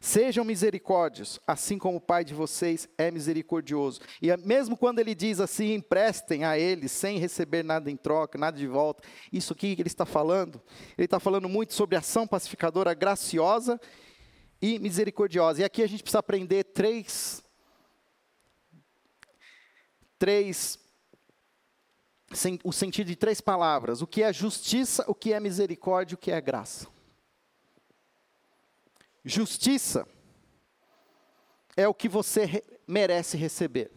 Sejam 0.03 0.43
misericórdios, 0.43 1.39
assim 1.45 1.77
como 1.77 1.97
o 1.97 2.01
Pai 2.01 2.25
de 2.25 2.33
vocês 2.33 2.89
é 2.97 3.11
misericordioso. 3.11 4.01
E 4.19 4.35
mesmo 4.37 4.75
quando 4.75 4.97
ele 4.97 5.13
diz 5.13 5.39
assim, 5.39 5.75
emprestem 5.75 6.43
a 6.43 6.57
ele 6.57 6.89
sem 6.89 7.19
receber 7.19 7.61
nada 7.63 7.91
em 7.91 7.95
troca, 7.95 8.35
nada 8.35 8.57
de 8.57 8.65
volta, 8.65 9.03
isso 9.31 9.53
aqui 9.53 9.75
que 9.75 9.81
ele 9.83 9.87
está 9.87 10.03
falando, 10.03 10.59
ele 10.97 11.05
está 11.05 11.19
falando 11.19 11.47
muito 11.47 11.75
sobre 11.75 11.95
ação 11.95 12.25
pacificadora 12.25 12.95
graciosa 12.95 13.79
e 14.59 14.79
misericordiosa. 14.79 15.61
E 15.61 15.63
aqui 15.63 15.83
a 15.83 15.87
gente 15.87 16.01
precisa 16.01 16.17
aprender 16.17 16.63
três 16.63 17.43
três 20.17 20.79
o 22.63 22.73
sentido 22.73 23.05
de 23.05 23.15
três 23.15 23.39
palavras: 23.39 24.01
o 24.01 24.07
que 24.07 24.23
é 24.23 24.33
justiça, 24.33 25.05
o 25.07 25.13
que 25.13 25.31
é 25.31 25.39
misericórdia, 25.39 26.15
o 26.15 26.17
que 26.17 26.31
é 26.31 26.41
graça. 26.41 26.87
Justiça 29.23 30.07
é 31.75 31.87
o 31.87 31.93
que 31.93 32.09
você 32.09 32.45
re 32.45 32.63
merece 32.87 33.37
receber. 33.37 33.91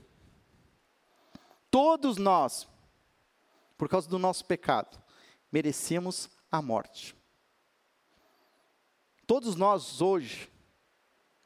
Todos 1.70 2.16
nós, 2.16 2.68
por 3.76 3.88
causa 3.88 4.08
do 4.08 4.18
nosso 4.18 4.44
pecado, 4.44 5.02
merecíamos 5.50 6.30
a 6.50 6.62
morte. 6.62 7.16
todos 9.26 9.56
nós 9.56 10.00
hoje, 10.00 10.48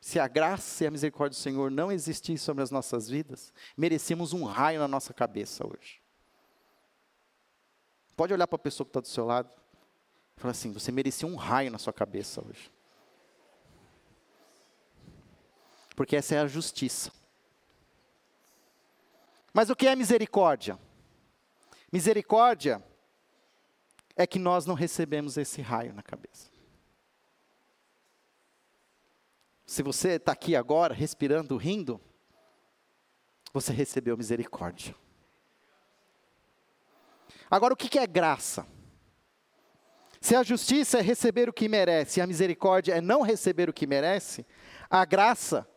se 0.01 0.19
a 0.19 0.29
graça 0.29 0.85
e 0.85 0.87
a 0.87 0.91
misericórdia 0.91 1.38
do 1.38 1.43
Senhor 1.43 1.71
não 1.71 1.91
existissem 1.91 2.37
sobre 2.37 2.62
as 2.62 2.71
nossas 2.71 3.09
vidas, 3.09 3.53
merecíamos 3.77 4.33
um 4.33 4.45
raio 4.45 4.81
na 4.81 4.88
nossa 4.88 5.14
cabeça 5.14 5.67
hoje. 5.67 6.03
Pode 8.14 8.35
olhar 8.35 8.47
para 8.47 8.57
a 8.57 8.59
pessoa 8.59 8.85
que 8.85 8.91
está 8.91 9.01
do 9.01 9.09
seu 9.09 9.25
lado 9.25 9.55
e 10.37 10.41
falar 10.41 10.51
assim: 10.51 10.73
você 10.73 10.91
merecia 10.93 11.27
um 11.27 11.37
raio 11.37 11.71
na 11.71 11.79
sua 11.79 11.93
cabeça 11.93 12.45
hoje. 12.47 12.71
Porque 15.98 16.14
essa 16.14 16.37
é 16.37 16.38
a 16.38 16.46
justiça. 16.46 17.11
Mas 19.52 19.68
o 19.68 19.74
que 19.74 19.88
é 19.88 19.96
misericórdia? 19.96 20.78
Misericórdia 21.90 22.80
é 24.14 24.24
que 24.24 24.38
nós 24.38 24.64
não 24.64 24.76
recebemos 24.76 25.37
esse 25.37 25.61
raio 25.61 25.92
na 25.92 26.00
cabeça. 26.00 26.52
Se 29.66 29.82
você 29.82 30.11
está 30.11 30.30
aqui 30.30 30.54
agora, 30.54 30.94
respirando, 30.94 31.56
rindo, 31.56 32.00
você 33.52 33.72
recebeu 33.72 34.16
misericórdia. 34.16 34.94
Agora, 37.50 37.74
o 37.74 37.76
que 37.76 37.98
é 37.98 38.06
graça? 38.06 38.64
Se 40.20 40.37
a 40.37 40.44
justiça 40.44 40.98
é 40.98 41.02
receber 41.02 41.48
o 41.48 41.52
que 41.52 41.68
merece 41.68 42.20
e 42.20 42.22
a 42.22 42.26
misericórdia 42.26 42.94
é 42.94 43.00
não 43.00 43.22
receber 43.22 43.68
o 43.68 43.72
que 43.72 43.84
merece, 43.84 44.46
a 44.88 45.04
graça 45.04 45.68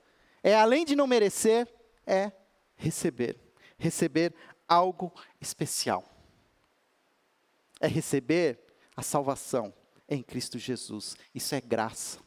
é, 0.44 0.56
além 0.56 0.86
de 0.86 0.96
não 0.96 1.08
merecer, 1.08 1.68
é 2.06 2.32
receber. 2.76 3.40
Receber 3.78 4.34
algo 4.68 5.14
especial. 5.40 6.04
É 7.80 7.88
receber 7.88 8.60
a 8.96 9.02
salvação 9.02 9.74
em 10.08 10.22
Cristo 10.22 10.58
Jesus. 10.58 11.16
Isso 11.34 11.56
é 11.56 11.62
graça. 11.62 12.20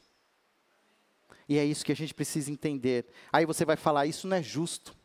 E 1.49 1.59
é 1.59 1.65
isso 1.65 1.85
que 1.85 1.93
a 1.93 1.97
gente 1.97 2.15
precisa 2.15 2.51
entender. 2.51 3.07
Aí 3.33 3.45
você 3.45 3.65
vai 3.65 3.77
falar: 3.77 4.07
isso 4.07 4.27
não 4.27 4.37
é 4.37 4.43
justo. 4.43 4.97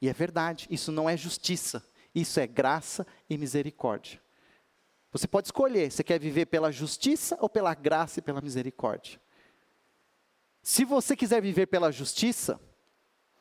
E 0.00 0.08
é 0.08 0.12
verdade, 0.12 0.66
isso 0.70 0.90
não 0.90 1.08
é 1.08 1.16
justiça. 1.16 1.84
Isso 2.14 2.40
é 2.40 2.46
graça 2.46 3.06
e 3.28 3.36
misericórdia. 3.36 4.20
Você 5.12 5.28
pode 5.28 5.48
escolher: 5.48 5.90
você 5.90 6.02
quer 6.02 6.18
viver 6.18 6.46
pela 6.46 6.72
justiça 6.72 7.36
ou 7.40 7.48
pela 7.48 7.74
graça 7.74 8.20
e 8.20 8.22
pela 8.22 8.40
misericórdia. 8.40 9.20
Se 10.70 10.84
você 10.84 11.16
quiser 11.16 11.42
viver 11.42 11.66
pela 11.66 11.90
justiça, 11.90 12.60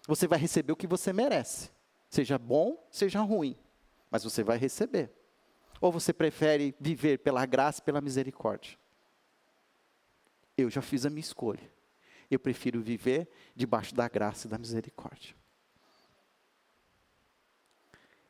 você 0.08 0.26
vai 0.28 0.40
receber 0.40 0.72
o 0.72 0.76
que 0.76 0.88
você 0.88 1.14
merece, 1.14 1.70
seja 2.10 2.40
bom, 2.40 2.84
seja 2.90 3.22
ruim, 3.22 3.56
mas 4.10 4.24
você 4.24 4.44
vai 4.44 4.58
receber. 4.58 5.12
Ou 5.80 5.92
você 5.92 6.12
prefere 6.12 6.74
viver 6.80 7.20
pela 7.20 7.46
graça 7.46 7.82
e 7.82 7.84
pela 7.84 8.02
misericórdia? 8.02 8.80
Eu 10.58 10.72
já 10.72 10.82
fiz 10.82 11.06
a 11.06 11.10
minha 11.12 11.22
escolha. 11.22 11.72
Eu 12.32 12.40
prefiro 12.40 12.82
viver 12.82 13.30
debaixo 13.56 13.94
da 13.94 14.10
graça 14.10 14.48
e 14.48 14.50
da 14.50 14.58
misericórdia. 14.58 15.36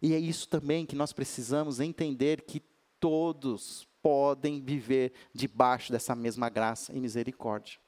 E 0.01 0.13
é 0.13 0.19
isso 0.19 0.45
também 0.49 0.85
que 0.85 0.97
nós 0.97 1.13
precisamos 1.13 1.79
entender 1.79 2.41
que 2.41 2.62
todos 2.99 3.88
podem 4.01 4.59
viver 4.59 5.13
debaixo 5.33 5.89
dessa 5.89 6.13
mesma 6.13 6.49
graça 6.49 6.93
e 6.93 6.99
misericórdia. 6.99 7.79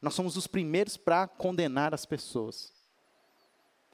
Nós 0.00 0.14
somos 0.14 0.36
os 0.36 0.46
primeiros 0.46 0.96
para 0.96 1.26
condenar 1.26 1.92
as 1.92 2.06
pessoas. 2.06 2.72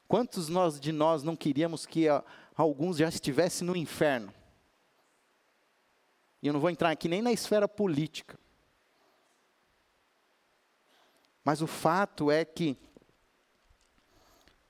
Quantos 0.07 0.49
nós, 0.49 0.79
de 0.79 0.93
nós 0.93 1.23
não 1.23 1.35
queríamos 1.35 1.87
que 1.87 2.09
a, 2.09 2.23
alguns 2.55 2.99
já 2.99 3.09
estivessem 3.09 3.67
no 3.67 3.77
inferno? 3.77 4.33
E 6.43 6.47
eu 6.47 6.53
não 6.53 6.61
vou 6.61 6.69
entrar 6.69 6.91
aqui 6.91 7.09
nem 7.09 7.23
na 7.23 7.33
esfera 7.33 7.67
política. 7.67 8.39
Mas 11.43 11.63
o 11.63 11.67
fato 11.67 12.31
é 12.31 12.45
que 12.45 12.77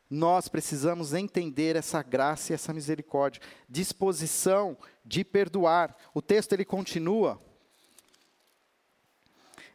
nós 0.08 0.48
precisamos 0.48 1.12
entender 1.12 1.74
essa 1.74 2.00
graça 2.02 2.52
e 2.52 2.54
essa 2.54 2.72
misericórdia, 2.72 3.42
disposição 3.68 4.76
de 5.04 5.24
perdoar. 5.24 5.96
O 6.14 6.22
texto 6.22 6.52
ele 6.52 6.64
continua: 6.64 7.40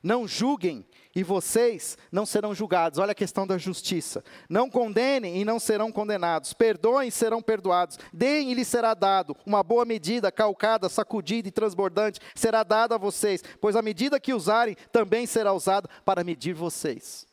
Não 0.01 0.27
julguem 0.27 0.85
e 1.15 1.23
vocês 1.23 1.97
não 2.12 2.25
serão 2.25 2.53
julgados. 2.53 2.99
Olha 2.99 3.12
a 3.12 3.15
questão 3.15 3.45
da 3.45 3.57
justiça. 3.57 4.23
Não 4.49 4.69
condenem 4.69 5.41
e 5.41 5.45
não 5.45 5.59
serão 5.59 5.91
condenados. 5.91 6.53
Perdoem 6.53 7.09
e 7.09 7.12
serão 7.12 7.41
perdoados. 7.41 7.97
Deem 8.13 8.51
e 8.51 8.53
lhes 8.53 8.67
será 8.67 8.93
dado. 8.93 9.35
Uma 9.45 9.62
boa 9.62 9.83
medida, 9.83 10.31
calcada, 10.31 10.88
sacudida 10.88 11.47
e 11.47 11.51
transbordante 11.51 12.19
será 12.33 12.63
dada 12.63 12.95
a 12.95 12.97
vocês, 12.97 13.43
pois 13.59 13.75
a 13.75 13.81
medida 13.81 14.19
que 14.19 14.33
usarem 14.33 14.75
também 14.91 15.25
será 15.25 15.53
usada 15.53 15.89
para 16.05 16.23
medir 16.23 16.53
vocês. 16.53 17.27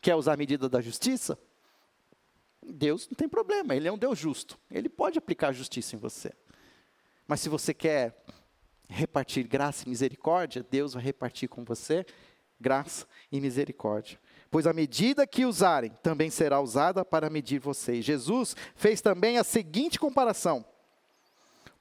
Quer 0.00 0.14
usar 0.14 0.34
a 0.34 0.36
medida 0.36 0.68
da 0.68 0.80
justiça? 0.80 1.38
Deus 2.62 3.08
não 3.08 3.16
tem 3.16 3.28
problema, 3.28 3.74
Ele 3.74 3.88
é 3.88 3.92
um 3.92 3.98
Deus 3.98 4.18
justo. 4.18 4.58
Ele 4.70 4.88
pode 4.88 5.18
aplicar 5.18 5.52
justiça 5.52 5.96
em 5.96 5.98
você. 5.98 6.32
Mas 7.26 7.40
se 7.40 7.48
você 7.48 7.72
quer 7.72 8.22
repartir 8.92 9.46
graça 9.46 9.84
e 9.86 9.88
misericórdia, 9.88 10.64
Deus 10.68 10.94
vai 10.94 11.02
repartir 11.02 11.48
com 11.48 11.64
você 11.64 12.04
graça 12.60 13.06
e 13.30 13.40
misericórdia. 13.40 14.18
Pois 14.50 14.66
a 14.66 14.72
medida 14.72 15.26
que 15.26 15.44
usarem 15.44 15.90
também 16.02 16.30
será 16.30 16.60
usada 16.60 17.04
para 17.04 17.28
medir 17.28 17.58
vocês. 17.58 18.04
Jesus 18.04 18.54
fez 18.76 19.00
também 19.00 19.38
a 19.38 19.44
seguinte 19.44 19.98
comparação: 19.98 20.64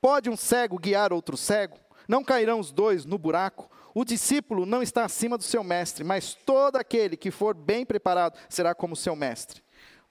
Pode 0.01 0.29
um 0.29 0.37
cego 0.37 0.79
guiar 0.79 1.13
outro 1.13 1.37
cego? 1.37 1.77
Não 2.07 2.23
cairão 2.23 2.59
os 2.59 2.71
dois 2.71 3.05
no 3.05 3.17
buraco? 3.17 3.69
O 3.93 4.05
discípulo 4.05 4.65
não 4.65 4.81
está 4.81 5.03
acima 5.03 5.37
do 5.37 5.43
seu 5.43 5.63
mestre, 5.63 6.03
mas 6.03 6.33
todo 6.33 6.77
aquele 6.77 7.17
que 7.17 7.29
for 7.29 7.53
bem 7.53 7.85
preparado 7.85 8.37
será 8.49 8.73
como 8.73 8.95
seu 8.95 9.15
mestre. 9.15 9.61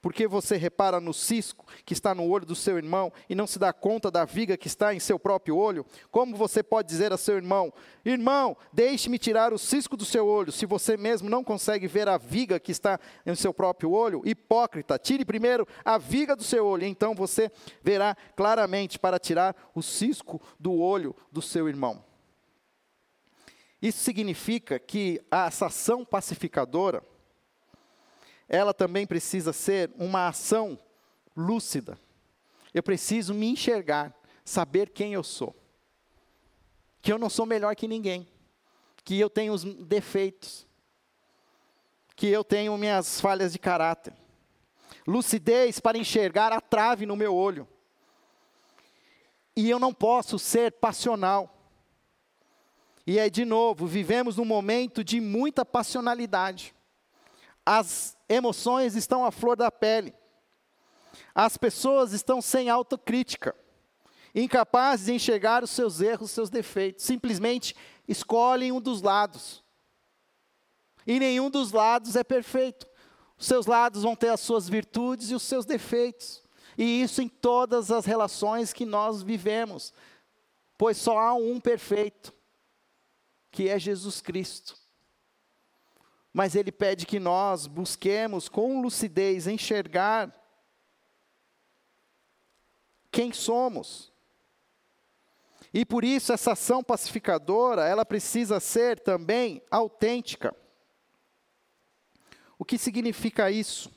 Porque 0.01 0.27
você 0.27 0.57
repara 0.57 0.99
no 0.99 1.13
cisco 1.13 1.65
que 1.85 1.93
está 1.93 2.15
no 2.15 2.27
olho 2.27 2.45
do 2.45 2.55
seu 2.55 2.77
irmão 2.77 3.13
e 3.29 3.35
não 3.35 3.45
se 3.45 3.59
dá 3.59 3.71
conta 3.71 4.09
da 4.09 4.25
viga 4.25 4.57
que 4.57 4.65
está 4.65 4.95
em 4.95 4.99
seu 4.99 5.19
próprio 5.19 5.55
olho? 5.55 5.85
Como 6.09 6.35
você 6.35 6.63
pode 6.63 6.87
dizer 6.87 7.13
a 7.13 7.17
seu 7.17 7.35
irmão: 7.35 7.71
Irmão, 8.03 8.57
deixe-me 8.73 9.19
tirar 9.19 9.53
o 9.53 9.59
cisco 9.59 9.95
do 9.95 10.03
seu 10.03 10.25
olho, 10.25 10.51
se 10.51 10.65
você 10.65 10.97
mesmo 10.97 11.29
não 11.29 11.43
consegue 11.43 11.87
ver 11.87 12.09
a 12.09 12.17
viga 12.17 12.59
que 12.59 12.71
está 12.71 12.99
em 13.25 13.35
seu 13.35 13.53
próprio 13.53 13.91
olho? 13.91 14.23
Hipócrita, 14.25 14.97
tire 14.97 15.23
primeiro 15.23 15.67
a 15.85 15.99
viga 15.99 16.35
do 16.35 16.43
seu 16.43 16.65
olho, 16.65 16.85
então 16.85 17.13
você 17.13 17.51
verá 17.83 18.17
claramente 18.35 18.97
para 18.97 19.19
tirar 19.19 19.55
o 19.75 19.83
cisco 19.83 20.41
do 20.59 20.73
olho 20.73 21.15
do 21.31 21.43
seu 21.43 21.69
irmão. 21.69 22.03
Isso 23.79 23.99
significa 23.99 24.79
que 24.79 25.21
a 25.29 25.45
ação 25.45 26.05
pacificadora 26.05 27.03
ela 28.51 28.73
também 28.73 29.07
precisa 29.07 29.53
ser 29.53 29.89
uma 29.97 30.27
ação 30.27 30.77
lúcida. 31.33 31.97
Eu 32.73 32.83
preciso 32.83 33.33
me 33.33 33.47
enxergar, 33.47 34.13
saber 34.43 34.89
quem 34.89 35.13
eu 35.13 35.23
sou. 35.23 35.55
Que 37.01 37.13
eu 37.13 37.17
não 37.17 37.29
sou 37.29 37.45
melhor 37.45 37.73
que 37.77 37.87
ninguém. 37.87 38.27
Que 39.05 39.17
eu 39.17 39.29
tenho 39.29 39.53
os 39.53 39.63
defeitos. 39.63 40.67
Que 42.13 42.27
eu 42.27 42.43
tenho 42.43 42.77
minhas 42.77 43.21
falhas 43.21 43.53
de 43.53 43.57
caráter. 43.57 44.13
Lucidez 45.07 45.79
para 45.79 45.97
enxergar 45.97 46.51
a 46.51 46.59
trave 46.59 47.05
no 47.05 47.15
meu 47.15 47.33
olho. 47.33 47.65
E 49.55 49.69
eu 49.69 49.79
não 49.79 49.93
posso 49.93 50.37
ser 50.37 50.73
passional. 50.73 51.57
E 53.07 53.17
aí, 53.17 53.29
de 53.29 53.45
novo, 53.45 53.87
vivemos 53.87 54.35
num 54.35 54.45
momento 54.45 55.05
de 55.05 55.21
muita 55.21 55.63
passionalidade. 55.63 56.75
As 57.65 58.17
emoções 58.27 58.95
estão 58.95 59.23
à 59.23 59.31
flor 59.31 59.55
da 59.55 59.71
pele. 59.71 60.13
As 61.33 61.57
pessoas 61.57 62.11
estão 62.11 62.41
sem 62.41 62.69
autocrítica, 62.69 63.55
incapazes 64.33 65.05
de 65.05 65.13
enxergar 65.13 65.63
os 65.63 65.69
seus 65.69 66.01
erros, 66.01 66.29
os 66.29 66.31
seus 66.31 66.49
defeitos. 66.49 67.05
Simplesmente 67.05 67.75
escolhem 68.07 68.71
um 68.71 68.81
dos 68.81 69.01
lados. 69.01 69.63
E 71.05 71.19
nenhum 71.19 71.49
dos 71.49 71.71
lados 71.71 72.15
é 72.15 72.23
perfeito. 72.23 72.87
Os 73.37 73.47
seus 73.47 73.65
lados 73.65 74.03
vão 74.03 74.15
ter 74.15 74.29
as 74.29 74.39
suas 74.39 74.67
virtudes 74.67 75.31
e 75.31 75.35
os 75.35 75.43
seus 75.43 75.65
defeitos. 75.65 76.43
E 76.77 77.01
isso 77.01 77.21
em 77.21 77.27
todas 77.27 77.91
as 77.91 78.05
relações 78.05 78.73
que 78.73 78.85
nós 78.85 79.21
vivemos. 79.21 79.93
Pois 80.77 80.97
só 80.97 81.17
há 81.17 81.33
um 81.33 81.59
perfeito, 81.59 82.33
que 83.51 83.69
é 83.69 83.77
Jesus 83.77 84.19
Cristo 84.19 84.80
mas 86.33 86.55
ele 86.55 86.71
pede 86.71 87.05
que 87.05 87.19
nós 87.19 87.67
busquemos 87.67 88.47
com 88.47 88.81
lucidez 88.81 89.47
enxergar 89.47 90.33
quem 93.11 93.33
somos. 93.33 94.11
E 95.73 95.85
por 95.85 96.03
isso 96.03 96.31
essa 96.31 96.53
ação 96.53 96.83
pacificadora, 96.83 97.87
ela 97.87 98.05
precisa 98.05 98.59
ser 98.59 98.99
também 98.99 99.61
autêntica. 99.69 100.55
O 102.57 102.63
que 102.63 102.77
significa 102.77 103.51
isso? 103.51 103.91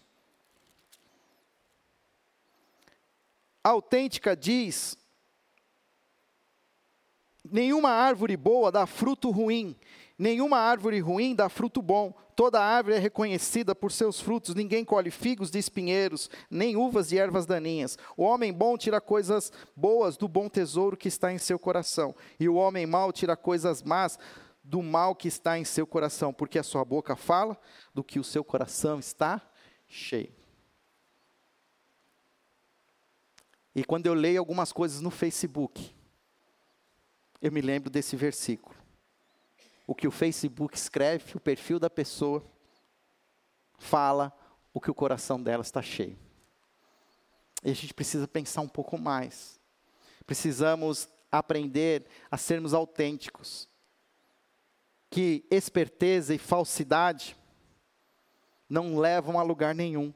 Autêntica 3.63 4.37
diz 4.37 4.97
Nenhuma 7.51 7.91
árvore 7.91 8.37
boa 8.39 8.73
dá 8.73 8.87
fruto 8.87 9.31
ruim, 9.31 9.77
nenhuma 10.19 10.59
árvore 10.59 11.01
ruim 11.01 11.35
dá 11.35 11.49
fruto 11.49 11.83
bom. 11.83 12.13
Toda 12.37 12.61
árvore 12.61 12.97
é 12.97 12.99
reconhecida 12.99 13.75
por 13.75 13.93
seus 13.93 14.21
frutos. 14.21 14.55
Ninguém 14.55 14.85
colhe 14.85 15.11
figos 15.11 15.51
de 15.51 15.59
espinheiros, 15.59 16.29
nem 16.51 16.77
uvas 16.77 17.09
de 17.09 17.19
ervas 17.19 17.47
daninhas. 17.47 17.97
O 18.17 18.25
homem 18.25 18.53
bom 18.53 18.77
tira 18.77 19.01
coisas 19.01 19.53
boas 19.77 20.17
do 20.17 20.27
bom 20.27 20.49
tesouro 20.49 20.97
que 20.97 21.09
está 21.09 21.33
em 21.33 21.39
seu 21.39 21.59
coração, 21.59 22.15
e 22.39 22.49
o 22.49 22.55
homem 22.55 22.87
mau 22.87 23.13
tira 23.13 23.37
coisas 23.37 23.83
más 23.83 24.19
do 24.63 24.83
mal 24.83 25.15
que 25.15 25.29
está 25.29 25.59
em 25.59 25.65
seu 25.65 25.87
coração, 25.87 26.33
porque 26.33 26.59
a 26.59 26.63
sua 26.63 26.85
boca 26.85 27.15
fala 27.15 27.59
do 27.93 28.03
que 28.03 28.19
o 28.19 28.25
seu 28.25 28.43
coração 28.43 28.99
está 28.99 29.41
cheio. 29.87 30.33
E 33.75 33.85
quando 33.85 34.07
eu 34.07 34.15
leio 34.15 34.39
algumas 34.39 34.73
coisas 34.73 35.01
no 35.01 35.11
Facebook, 35.11 35.95
eu 37.43 37.51
me 37.51 37.61
lembro 37.61 37.91
desse 37.91 38.17
versículo. 38.17 38.84
O 39.87 39.95
que 39.95 40.09
o 40.09 40.11
Facebook 40.11 40.77
escreve, 40.77 41.37
o 41.37 41.41
perfil 41.41 41.79
da 41.79 41.91
pessoa, 41.91 42.43
fala 43.79 44.33
o 44.73 44.81
que 44.81 44.91
o 44.91 44.95
coração 44.95 45.43
dela 45.43 45.63
está 45.63 45.83
cheio. 45.83 46.19
E 47.63 47.71
a 47.71 47.75
gente 47.75 47.95
precisa 47.95 48.27
pensar 48.27 48.61
um 48.61 48.69
pouco 48.69 48.99
mais. 48.99 49.61
Precisamos 50.27 51.09
aprender 51.31 52.07
a 52.31 52.37
sermos 52.37 52.75
autênticos 52.75 53.69
que 55.11 55.45
esperteza 55.49 56.35
e 56.35 56.39
falsidade 56.39 57.37
não 58.69 58.99
levam 58.99 59.39
a 59.39 59.43
lugar 59.45 59.73
nenhum. 59.73 60.13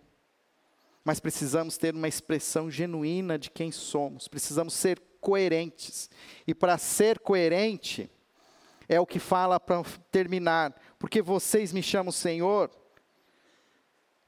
Mas 1.04 1.20
precisamos 1.20 1.78
ter 1.78 1.94
uma 1.94 2.09
expressão 2.09 2.68
genuína 2.68 3.38
de 3.38 3.48
quem 3.48 3.70
somos, 3.70 4.26
precisamos 4.26 4.74
ser 4.74 5.00
coerentes. 5.20 6.11
E 6.46 6.54
para 6.54 6.76
ser 6.78 7.20
coerente, 7.20 8.11
é 8.88 9.01
o 9.01 9.07
que 9.07 9.18
fala 9.18 9.61
para 9.61 9.83
terminar, 10.11 10.74
porque 10.98 11.20
vocês 11.20 11.72
me 11.72 11.83
chamam 11.83 12.11
Senhor, 12.11 12.70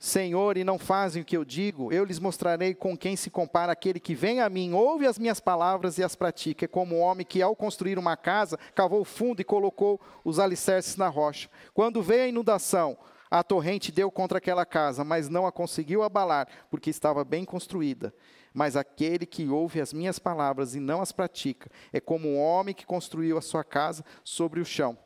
Senhor, 0.03 0.57
e 0.57 0.65
não 0.65 0.79
fazem 0.79 1.21
o 1.21 1.25
que 1.27 1.37
eu 1.37 1.45
digo, 1.45 1.93
eu 1.93 2.07
lhes 2.07 2.19
mostrarei 2.19 2.75
com 2.75 2.97
quem 2.97 3.17
se 3.17 3.29
compara 3.29 3.73
aquele 3.73 4.01
que 4.01 4.15
vem 4.15 4.41
a 4.41 4.49
mim, 4.49 4.73
ouve 4.73 5.07
as 5.07 5.19
minhas 5.19 5.41
palavras 5.41 5.99
e 5.99 6.03
as 6.03 6.15
pratica. 6.15 6.65
É 6.65 6.69
como 6.69 6.97
um 6.97 7.01
homem 7.01 7.27
que, 7.27 7.43
ao 7.43 7.55
construir 7.55 7.99
uma 7.99 8.17
casa, 8.17 8.59
cavou 8.75 9.05
fundo 9.05 9.43
e 9.43 9.45
colocou 9.45 10.01
os 10.25 10.39
alicerces 10.39 10.97
na 10.97 11.09
rocha. 11.09 11.51
Quando 11.75 12.03
veio 12.03 12.23
a 12.23 12.29
inundação, 12.29 12.97
a 13.31 13.43
torrente 13.43 13.93
deu 13.93 14.11
contra 14.11 14.39
aquela 14.39 14.67
casa, 14.67 15.05
mas 15.05 15.29
não 15.29 15.47
a 15.47 15.53
conseguiu 15.53 16.03
abalar, 16.03 16.49
porque 16.71 16.91
estava 16.91 17.25
bem 17.25 17.45
construída. 17.45 18.13
Mas 18.53 18.75
aquele 18.75 19.25
que 19.25 19.49
ouve 19.49 19.81
as 19.81 19.93
minhas 19.93 20.19
palavras 20.19 20.75
e 20.75 20.81
não 20.81 21.01
as 21.01 21.13
pratica, 21.13 21.71
é 21.93 22.01
como 22.01 22.29
um 22.29 22.41
homem 22.41 22.75
que 22.75 22.85
construiu 22.85 23.39
a 23.39 23.43
sua 23.43 23.63
casa 23.63 24.05
sobre 24.25 24.61
o 24.61 24.65
chão 24.65 24.99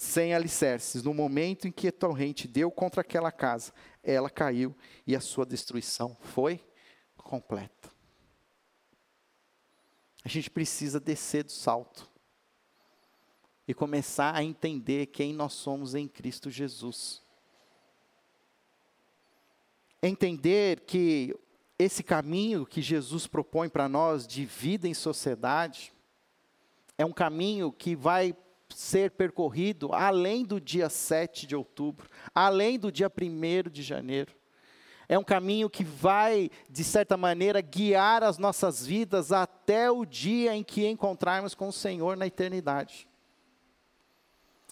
sem 0.00 0.32
alicerces. 0.32 1.02
No 1.02 1.12
momento 1.12 1.68
em 1.68 1.70
que 1.70 1.88
a 1.88 1.92
torrente 1.92 2.48
deu 2.48 2.70
contra 2.70 3.02
aquela 3.02 3.30
casa, 3.30 3.70
ela 4.02 4.30
caiu 4.30 4.74
e 5.06 5.14
a 5.14 5.20
sua 5.20 5.44
destruição 5.44 6.16
foi 6.22 6.64
completa. 7.18 7.90
A 10.24 10.28
gente 10.28 10.50
precisa 10.50 10.98
descer 10.98 11.44
do 11.44 11.52
salto 11.52 12.09
e 13.70 13.74
começar 13.74 14.34
a 14.34 14.42
entender 14.42 15.06
quem 15.06 15.32
nós 15.32 15.52
somos 15.52 15.94
em 15.94 16.08
Cristo 16.08 16.50
Jesus. 16.50 17.22
Entender 20.02 20.80
que 20.80 21.38
esse 21.78 22.02
caminho 22.02 22.66
que 22.66 22.82
Jesus 22.82 23.28
propõe 23.28 23.68
para 23.68 23.88
nós 23.88 24.26
de 24.26 24.44
vida 24.44 24.88
em 24.88 24.94
sociedade 24.94 25.92
é 26.98 27.04
um 27.04 27.12
caminho 27.12 27.70
que 27.70 27.94
vai 27.94 28.34
ser 28.74 29.12
percorrido 29.12 29.92
além 29.92 30.44
do 30.44 30.60
dia 30.60 30.88
7 30.88 31.46
de 31.46 31.54
outubro, 31.54 32.10
além 32.34 32.76
do 32.76 32.90
dia 32.90 33.08
1 33.08 33.70
de 33.70 33.84
janeiro. 33.84 34.34
É 35.08 35.16
um 35.16 35.24
caminho 35.24 35.70
que 35.70 35.84
vai, 35.84 36.50
de 36.68 36.82
certa 36.82 37.16
maneira, 37.16 37.60
guiar 37.60 38.24
as 38.24 38.36
nossas 38.36 38.84
vidas 38.84 39.30
até 39.30 39.88
o 39.88 40.04
dia 40.04 40.56
em 40.56 40.64
que 40.64 40.88
encontrarmos 40.88 41.54
com 41.54 41.68
o 41.68 41.72
Senhor 41.72 42.16
na 42.16 42.26
eternidade. 42.26 43.08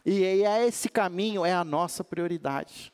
E 0.05 0.25
é 0.25 0.67
esse 0.67 0.89
caminho 0.89 1.45
é 1.45 1.53
a 1.53 1.65
nossa 1.65 2.03
prioridade. 2.03 2.93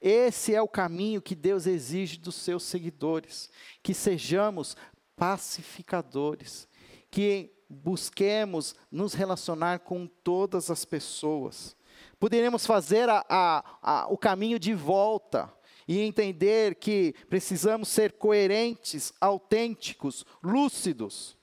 Esse 0.00 0.54
é 0.54 0.62
o 0.62 0.68
caminho 0.68 1.20
que 1.20 1.34
Deus 1.34 1.66
exige 1.66 2.18
dos 2.18 2.34
seus 2.34 2.62
seguidores, 2.62 3.50
que 3.82 3.92
sejamos 3.92 4.76
pacificadores, 5.14 6.66
que 7.10 7.52
busquemos 7.68 8.74
nos 8.90 9.12
relacionar 9.12 9.80
com 9.80 10.06
todas 10.06 10.70
as 10.70 10.84
pessoas. 10.84 11.76
Poderemos 12.18 12.64
fazer 12.64 13.08
a, 13.08 13.24
a, 13.28 13.64
a, 13.82 14.06
o 14.08 14.16
caminho 14.16 14.58
de 14.58 14.72
volta 14.72 15.52
e 15.86 16.00
entender 16.00 16.76
que 16.76 17.14
precisamos 17.28 17.88
ser 17.88 18.12
coerentes, 18.12 19.12
autênticos, 19.20 20.24
lúcidos, 20.42 21.36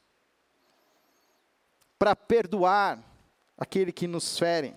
para 1.99 2.15
perdoar 2.15 3.03
aquele 3.57 3.91
que 3.91 4.07
nos 4.07 4.37
fere. 4.37 4.75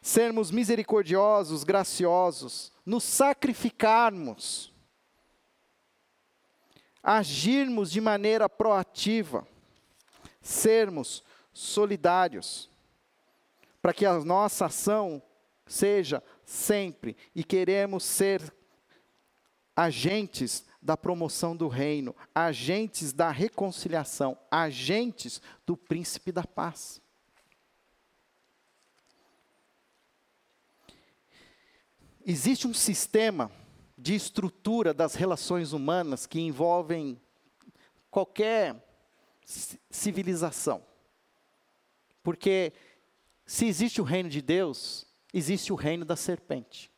Sermos 0.00 0.50
misericordiosos, 0.50 1.64
graciosos, 1.64 2.72
nos 2.84 3.04
sacrificarmos, 3.04 4.72
agirmos 7.02 7.90
de 7.90 8.00
maneira 8.00 8.48
proativa 8.48 9.46
sermos 10.42 11.22
solidários, 11.52 12.68
para 13.80 13.94
que 13.94 14.04
a 14.04 14.18
nossa 14.18 14.66
ação 14.66 15.22
seja 15.66 16.22
sempre, 16.44 17.16
e 17.34 17.44
queremos 17.44 18.04
ser 18.04 18.52
agentes 19.74 20.64
da 20.80 20.96
promoção 20.96 21.56
do 21.56 21.68
reino, 21.68 22.14
agentes 22.34 23.12
da 23.12 23.30
reconciliação, 23.30 24.36
agentes 24.50 25.40
do 25.64 25.76
príncipe 25.76 26.32
da 26.32 26.44
paz. 26.44 27.01
Existe 32.24 32.68
um 32.68 32.74
sistema 32.74 33.50
de 33.98 34.14
estrutura 34.14 34.94
das 34.94 35.14
relações 35.16 35.72
humanas 35.72 36.24
que 36.24 36.40
envolvem 36.40 37.20
qualquer 38.10 38.76
civilização. 39.90 40.84
Porque 42.22 42.72
se 43.44 43.66
existe 43.66 44.00
o 44.00 44.04
reino 44.04 44.28
de 44.28 44.40
Deus, 44.40 45.04
existe 45.34 45.72
o 45.72 45.76
reino 45.76 46.04
da 46.04 46.14
serpente. 46.14 46.92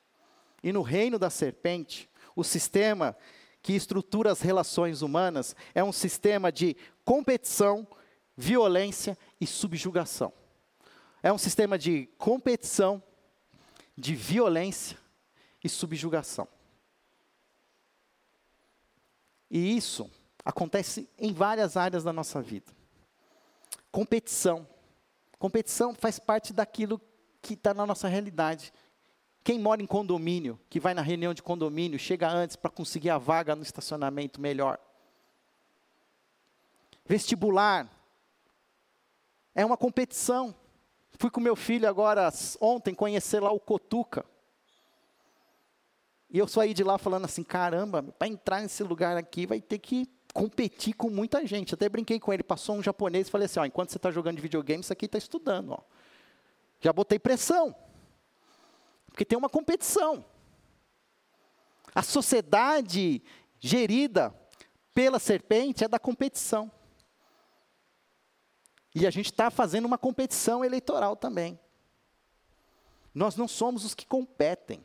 E 0.63 0.73
no 0.73 0.83
reino 0.83 1.19
da 1.19 1.31
serpente, 1.31 2.11
o 2.37 2.45
sistema 2.45 3.17
que 3.63 3.73
estrutura 3.73 4.31
as 4.31 4.43
relações 4.43 5.01
humanas 5.01 5.57
é 5.75 5.83
um 5.83 5.93
sistema 5.93 6.53
de 6.53 6.77
competição, 7.03 7.89
violência 8.37 9.17
e 9.41 9.47
subjugação. 9.47 10.35
É 11.23 11.33
um 11.33 11.39
sistema 11.39 11.79
de 11.79 12.11
competição, 12.19 13.03
de 13.97 14.15
violência 14.15 15.03
e 15.65 15.69
subjugação. 15.69 16.47
E 19.51 19.77
isso 19.77 20.11
acontece 20.45 21.09
em 21.19 21.33
várias 21.33 21.77
áreas 21.77 22.05
da 22.05 22.13
nossa 22.13 22.43
vida. 22.43 22.71
Competição. 23.91 24.69
Competição 25.39 25.95
faz 25.95 26.19
parte 26.19 26.53
daquilo 26.53 27.01
que 27.41 27.55
está 27.55 27.73
na 27.73 27.87
nossa 27.87 28.09
realidade. 28.09 28.73
Quem 29.43 29.59
mora 29.59 29.83
em 29.83 29.87
condomínio, 29.87 30.61
que 30.69 30.81
vai 30.81 30.93
na 30.93 31.03
reunião 31.03 31.33
de 31.33 31.43
condomínio, 31.43 31.99
chega 31.99 32.29
antes 32.29 32.57
para 32.57 32.71
conseguir 32.71 33.11
a 33.11 33.19
vaga 33.19 33.57
no 33.57 33.63
estacionamento 33.63 34.41
melhor. 34.41 34.79
Vestibular. 37.07 37.89
É 39.55 39.65
uma 39.65 39.77
competição. 39.77 40.55
Fui 41.13 41.31
com 41.31 41.41
meu 41.41 41.55
filho 41.55 41.89
agora, 41.89 42.31
ontem, 42.61 42.95
conhecer 42.95 43.41
lá 43.41 43.53
o 43.53 43.61
Cotuca. 43.61 44.27
E 46.31 46.39
eu 46.39 46.49
saí 46.49 46.75
de 46.75 46.83
lá 46.83 46.99
falando 46.99 47.25
assim: 47.25 47.43
caramba, 47.43 48.03
para 48.03 48.29
entrar 48.29 48.61
nesse 48.61 48.83
lugar 48.83 49.17
aqui 49.17 49.47
vai 49.47 49.61
ter 49.61 49.79
que 49.79 50.09
competir 50.35 50.95
com 50.95 51.09
muita 51.09 51.47
gente. 51.47 51.75
Até 51.75 51.89
brinquei 51.89 52.19
com 52.19 52.33
ele, 52.33 52.43
passou 52.43 52.75
um 52.75 52.83
japonês 52.83 53.29
e 53.29 53.31
falei 53.31 53.47
assim, 53.47 53.61
ó, 53.61 53.65
enquanto 53.65 53.91
você 53.91 53.99
está 53.99 54.11
jogando 54.11 54.41
videogame, 54.41 54.83
isso 54.83 54.93
aqui 54.93 55.07
está 55.07 55.17
estudando. 55.17 55.71
Ó. 55.71 55.79
Já 56.81 56.93
botei 56.93 57.21
pressão. 57.21 57.75
Porque 59.07 59.25
tem 59.25 59.39
uma 59.39 59.49
competição. 59.49 60.25
A 61.95 62.03
sociedade 62.03 63.23
gerida 63.61 64.35
pela 64.93 65.21
serpente 65.21 65.85
é 65.85 65.89
da 65.89 66.01
competição. 66.01 66.71
E 68.93 69.07
a 69.07 69.11
gente 69.11 69.27
está 69.27 69.51
fazendo 69.51 69.85
uma 69.85 69.99
competição 69.99 70.65
eleitoral 70.65 71.15
também. 71.15 71.59
Nós 73.15 73.37
não 73.37 73.47
somos 73.47 73.85
os 73.85 73.95
que 73.95 74.05
competem. 74.05 74.85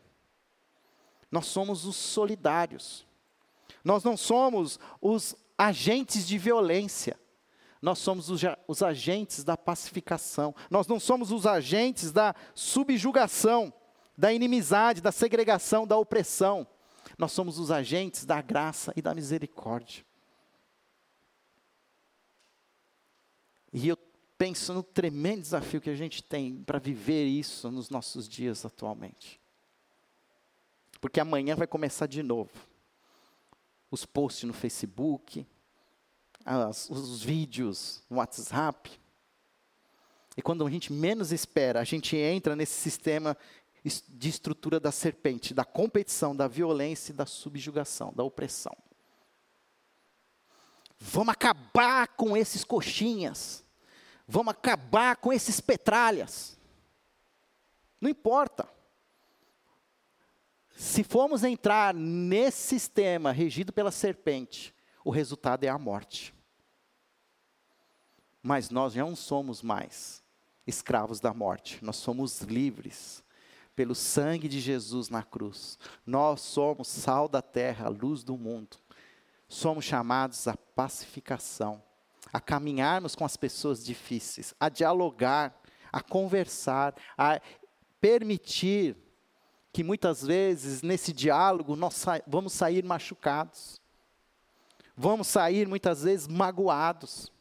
Nós 1.32 1.45
somos 1.45 1.86
os 1.86 1.95
solidários. 1.95 3.05
Nós 3.84 4.03
não 4.03 4.17
somos 4.17 4.80
os 5.01 5.36
agentes 5.57 6.27
de 6.27 6.38
violência. 6.38 7.19
Nós 7.82 7.99
somos 7.99 8.30
os, 8.30 8.41
os 8.67 8.84
agentes 8.84 9.43
da 9.43 9.55
pacificação. 9.55 10.53
Nós 10.69 10.88
não 10.88 10.99
somos 10.99 11.32
os 11.32 11.45
agentes 11.45 12.11
da 12.11 12.36
subjugação, 12.53 13.73
da 14.17 14.34
inimizade, 14.34 15.01
da 15.01 15.11
segregação, 15.11 15.88
da 15.88 15.97
opressão. 15.97 16.67
Nós 17.17 17.32
somos 17.32 17.57
os 17.57 17.71
agentes 17.71 18.25
da 18.25 18.41
graça 18.41 18.91
e 18.95 19.01
da 19.01 19.13
misericórdia. 19.15 20.05
E 23.71 23.88
eu 23.88 23.97
penso 24.38 24.73
no 24.73 24.82
tremendo 24.82 25.41
desafio 25.41 25.80
que 25.80 25.89
a 25.89 25.95
gente 25.95 26.23
tem 26.23 26.63
para 26.63 26.80
viver 26.80 27.25
isso 27.25 27.69
nos 27.69 27.89
nossos 27.89 28.27
dias 28.27 28.65
atualmente. 28.65 29.39
Porque 31.00 31.20
amanhã 31.20 31.56
vai 31.56 31.68
começar 31.68 32.08
de 32.08 32.22
novo. 32.22 32.52
Os 33.89 34.06
posts 34.06 34.43
no 34.43 34.54
Facebook, 34.54 35.45
as, 36.45 36.89
os 36.89 37.24
vídeos 37.24 38.04
no 38.10 38.18
WhatsApp. 38.18 39.00
E 40.36 40.41
quando 40.41 40.66
a 40.66 40.70
gente 40.70 40.91
menos 40.93 41.32
espera, 41.32 41.80
a 41.80 41.84
gente 41.84 42.16
entra 42.16 42.56
nesse 42.56 42.74
sistema 42.74 43.38
de 44.08 44.30
estrutura 44.30 44.80
da 44.80 44.91
serpente, 44.91 45.54
da 45.54 45.64
competição, 45.64 46.36
da 46.36 46.47
violência 46.47 47.12
e 47.12 47.16
da 47.16 47.26
subjugação, 47.26 48.14
da 48.14 48.24
opressão. 48.24 48.76
Vamos 51.00 51.32
acabar 51.32 52.10
com 52.10 52.36
esses 52.36 52.64
coxinhas. 52.64 53.64
Vamos 54.28 54.52
acabar 54.52 55.16
com 55.16 55.32
esses 55.32 55.62
petralhas. 55.62 56.60
Não 58.02 58.10
importa. 58.10 58.68
Se 60.80 61.03
formos 61.03 61.43
entrar 61.43 61.93
nesse 61.93 62.61
sistema 62.69 63.34
regido 63.34 63.73
pela 63.73 63.91
serpente, 63.91 64.73
o 65.03 65.09
resultado 65.09 65.65
é 65.65 65.67
a 65.67 65.77
morte. 65.77 66.34
Mas 68.41 68.69
nós 68.69 68.95
não 68.95 69.13
somos 69.13 69.61
mais 69.61 70.23
escravos 70.65 71.19
da 71.19 71.34
morte, 71.34 71.84
nós 71.84 71.97
somos 71.97 72.39
livres 72.43 73.21
pelo 73.75 73.93
sangue 73.93 74.47
de 74.47 74.61
Jesus 74.61 75.09
na 75.09 75.21
cruz. 75.21 75.77
Nós 76.05 76.39
somos 76.39 76.88
sal 76.88 77.27
da 77.27 77.41
terra, 77.41 77.89
luz 77.89 78.23
do 78.23 78.38
mundo. 78.38 78.77
Somos 79.49 79.84
chamados 79.84 80.47
à 80.47 80.55
pacificação, 80.55 81.84
a 82.32 82.39
caminharmos 82.39 83.15
com 83.15 83.25
as 83.25 83.36
pessoas 83.36 83.84
difíceis, 83.84 84.53
a 84.57 84.69
dialogar, 84.69 85.61
a 85.91 85.99
conversar, 85.99 86.95
a 87.17 87.41
permitir 87.99 89.09
que 89.80 89.84
muitas 89.86 90.21
vezes 90.21 90.82
nesse 90.82 91.13
diálogo 91.13 91.73
nós 91.73 91.93
sa 91.93 92.21
vamos 92.27 92.51
sair 92.51 92.84
machucados, 92.84 93.80
vamos 94.93 95.25
sair 95.25 95.65
muitas 95.69 96.03
vezes 96.03 96.27
magoados. 96.27 97.32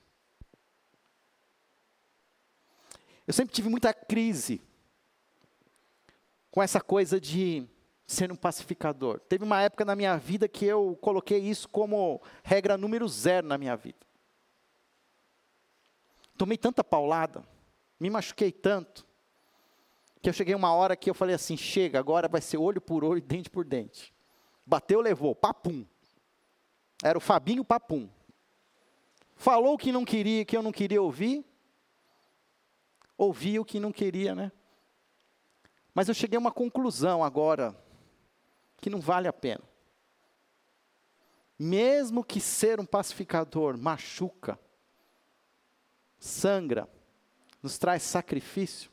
Eu 3.26 3.34
sempre 3.34 3.52
tive 3.52 3.68
muita 3.68 3.92
crise 3.92 4.62
com 6.48 6.62
essa 6.62 6.80
coisa 6.80 7.20
de 7.20 7.66
ser 8.06 8.30
um 8.30 8.36
pacificador. 8.36 9.18
Teve 9.18 9.42
uma 9.42 9.60
época 9.60 9.84
na 9.84 9.96
minha 9.96 10.16
vida 10.16 10.46
que 10.46 10.64
eu 10.64 10.96
coloquei 11.00 11.40
isso 11.40 11.68
como 11.68 12.22
regra 12.44 12.78
número 12.78 13.08
zero 13.08 13.48
na 13.48 13.58
minha 13.58 13.76
vida. 13.76 14.06
Tomei 16.36 16.56
tanta 16.56 16.84
paulada, 16.84 17.42
me 17.98 18.08
machuquei 18.08 18.52
tanto, 18.52 19.04
que 20.20 20.28
eu 20.28 20.32
cheguei 20.32 20.54
uma 20.54 20.72
hora 20.72 20.96
que 20.96 21.08
eu 21.08 21.14
falei 21.14 21.34
assim: 21.34 21.56
chega, 21.56 21.98
agora 21.98 22.28
vai 22.28 22.40
ser 22.40 22.58
olho 22.58 22.80
por 22.80 23.04
olho, 23.04 23.20
dente 23.20 23.48
por 23.48 23.64
dente. 23.64 24.14
Bateu, 24.66 25.00
levou, 25.00 25.34
papum. 25.34 25.86
Era 27.02 27.16
o 27.16 27.20
Fabinho 27.20 27.64
Papum. 27.64 28.08
Falou 29.36 29.74
o 29.74 29.78
que 29.78 29.92
não 29.92 30.04
queria, 30.04 30.44
que 30.44 30.56
eu 30.56 30.62
não 30.62 30.72
queria 30.72 31.00
ouvir, 31.00 31.44
ouvia 33.16 33.60
o 33.60 33.64
que 33.64 33.78
não 33.78 33.92
queria, 33.92 34.34
né? 34.34 34.50
Mas 35.94 36.08
eu 36.08 36.14
cheguei 36.14 36.36
a 36.36 36.40
uma 36.40 36.50
conclusão 36.50 37.22
agora, 37.22 37.74
que 38.78 38.90
não 38.90 39.00
vale 39.00 39.28
a 39.28 39.32
pena. 39.32 39.62
Mesmo 41.56 42.24
que 42.24 42.40
ser 42.40 42.80
um 42.80 42.86
pacificador 42.86 43.78
machuca, 43.78 44.58
sangra, 46.18 46.88
nos 47.62 47.78
traz 47.78 48.02
sacrifício, 48.02 48.90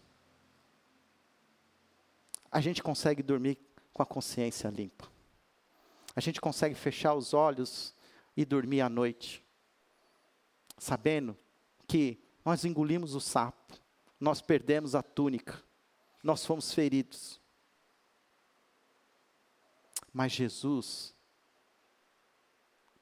a 2.55 2.61
gente 2.61 2.81
consegue 2.81 3.21
dormir 3.21 3.59
com 3.91 4.01
a 4.01 4.05
consciência 4.05 4.69
limpa. 4.69 5.11
A 6.15 6.21
gente 6.21 6.39
consegue 6.39 6.73
fechar 6.73 7.13
os 7.13 7.33
olhos 7.33 7.93
e 8.33 8.45
dormir 8.45 8.79
à 8.79 8.87
noite, 8.87 9.43
sabendo 10.77 11.37
que 11.85 12.17
nós 12.45 12.63
engolimos 12.63 13.13
o 13.13 13.19
sapo, 13.19 13.77
nós 14.17 14.39
perdemos 14.41 14.95
a 14.95 15.03
túnica, 15.03 15.61
nós 16.23 16.45
fomos 16.45 16.73
feridos. 16.73 17.41
Mas 20.13 20.31
Jesus 20.31 21.13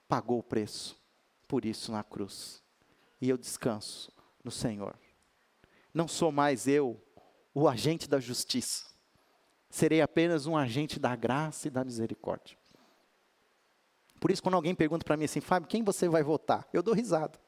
pagou 0.07 0.39
o 0.39 0.43
preço 0.43 0.99
por 1.47 1.63
isso 1.63 1.91
na 1.91 2.03
cruz. 2.03 2.63
E 3.21 3.29
eu 3.29 3.37
descanso 3.37 4.11
no 4.43 4.49
Senhor. 4.49 4.97
Não 5.93 6.07
sou 6.07 6.31
mais 6.31 6.67
eu 6.67 6.99
o 7.53 7.67
agente 7.67 8.09
da 8.09 8.19
justiça. 8.19 8.92
Serei 9.73 10.01
apenas 10.01 10.45
um 10.45 10.55
agente 10.55 10.99
da 10.99 11.15
graça 11.15 11.67
e 11.67 11.71
da 11.71 11.83
misericórdia. 11.83 12.55
Por 14.21 14.29
isso, 14.29 14.43
quando 14.43 14.53
alguém 14.53 14.75
pergunta 14.75 15.03
para 15.03 15.17
mim 15.17 15.25
assim, 15.25 15.41
Fábio, 15.41 15.67
quem 15.67 15.83
você 15.83 16.07
vai 16.07 16.21
votar? 16.21 16.69
Eu 16.71 16.83
dou 16.83 16.93
risada. 16.93 17.39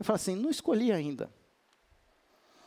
Eu 0.00 0.04
falo 0.04 0.16
assim, 0.16 0.34
não 0.34 0.50
escolhi 0.50 0.90
ainda. 0.90 1.32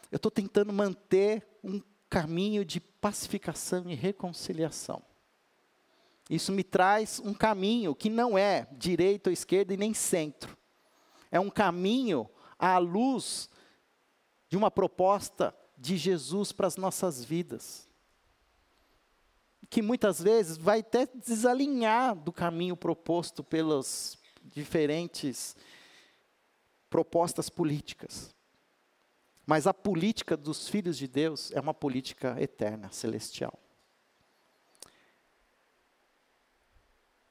Eu 0.09 0.15
estou 0.15 0.31
tentando 0.31 0.71
manter 0.71 1.45
um 1.61 1.81
caminho 2.09 2.63
de 2.63 2.79
pacificação 2.79 3.89
e 3.89 3.93
reconciliação. 3.93 5.03
Isso 6.29 6.49
me 6.53 6.63
traz 6.63 7.19
um 7.19 7.33
caminho 7.33 7.93
que 7.93 8.09
não 8.09 8.37
é 8.37 8.69
direita 8.71 9.29
ou 9.29 9.33
esquerda 9.33 9.73
e 9.73 9.77
nem 9.77 9.93
centro. 9.93 10.57
É 11.29 11.41
um 11.41 11.49
caminho 11.49 12.29
à 12.57 12.77
luz 12.77 13.49
de 14.47 14.55
uma 14.55 14.71
proposta 14.71 15.53
de 15.83 15.97
Jesus 15.97 16.53
para 16.53 16.65
as 16.65 16.77
nossas 16.77 17.25
vidas. 17.25 17.89
Que 19.69 19.81
muitas 19.81 20.21
vezes 20.21 20.55
vai 20.55 20.79
até 20.79 21.05
desalinhar 21.05 22.15
do 22.15 22.31
caminho 22.31 22.77
proposto 22.77 23.43
pelas 23.43 24.17
diferentes 24.41 25.57
propostas 26.89 27.49
políticas. 27.49 28.33
Mas 29.45 29.67
a 29.67 29.73
política 29.73 30.37
dos 30.37 30.69
filhos 30.69 30.97
de 30.97 31.05
Deus 31.05 31.51
é 31.51 31.59
uma 31.59 31.73
política 31.73 32.41
eterna, 32.41 32.89
celestial. 32.89 33.59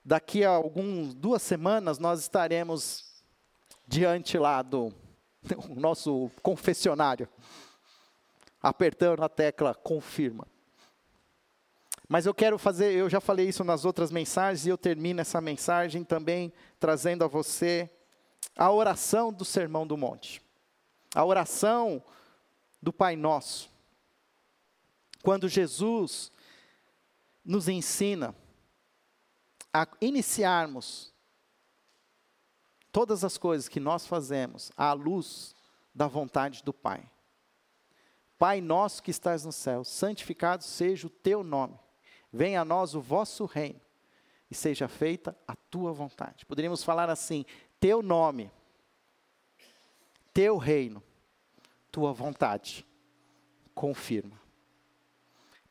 Daqui 0.04 0.44
a 0.44 0.50
algumas 0.50 1.14
duas 1.14 1.40
semanas 1.40 1.98
nós 1.98 2.20
estaremos 2.20 3.24
diante 3.88 4.36
lá 4.36 4.60
do 4.60 4.92
nosso 5.74 6.30
confessionário, 6.42 7.26
apertando 8.62 9.22
a 9.22 9.28
tecla 9.28 9.74
confirma. 9.74 10.46
Mas 12.08 12.26
eu 12.26 12.34
quero 12.34 12.58
fazer, 12.58 12.92
eu 12.92 13.08
já 13.08 13.20
falei 13.20 13.48
isso 13.48 13.64
nas 13.64 13.84
outras 13.84 14.10
mensagens 14.10 14.66
e 14.66 14.68
eu 14.68 14.78
termino 14.78 15.20
essa 15.20 15.40
mensagem 15.40 16.04
também 16.04 16.52
trazendo 16.78 17.24
a 17.24 17.28
você 17.28 17.90
a 18.56 18.70
oração 18.70 19.32
do 19.32 19.44
Sermão 19.44 19.86
do 19.86 19.96
Monte 19.96 20.42
a 21.14 21.24
oração 21.24 22.02
do 22.80 22.92
Pai 22.92 23.16
Nosso. 23.16 23.70
Quando 25.22 25.48
Jesus 25.48 26.32
nos 27.44 27.68
ensina 27.68 28.34
a 29.72 29.86
iniciarmos 30.00 31.12
todas 32.90 33.24
as 33.24 33.38
coisas 33.38 33.68
que 33.68 33.80
nós 33.80 34.06
fazemos 34.06 34.70
à 34.76 34.92
luz 34.92 35.54
da 35.94 36.06
vontade 36.06 36.62
do 36.62 36.72
Pai. 36.72 37.08
Pai 38.42 38.60
nosso 38.60 39.00
que 39.04 39.12
estás 39.12 39.44
no 39.44 39.52
céu, 39.52 39.84
santificado 39.84 40.64
seja 40.64 41.06
o 41.06 41.10
teu 41.10 41.44
nome. 41.44 41.78
Venha 42.32 42.62
a 42.62 42.64
nós 42.64 42.92
o 42.92 43.00
vosso 43.00 43.44
reino 43.44 43.80
e 44.50 44.54
seja 44.56 44.88
feita 44.88 45.38
a 45.46 45.54
tua 45.54 45.92
vontade. 45.92 46.44
Poderíamos 46.44 46.82
falar 46.82 47.08
assim: 47.08 47.46
teu 47.78 48.02
nome 48.02 48.50
teu 50.34 50.56
reino, 50.56 51.00
tua 51.92 52.12
vontade, 52.12 52.84
confirma. 53.76 54.40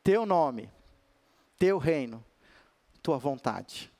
Teu 0.02 0.24
nome, 0.24 0.70
teu 1.58 1.76
reino, 1.76 2.24
tua 3.02 3.18
vontade, 3.18 3.92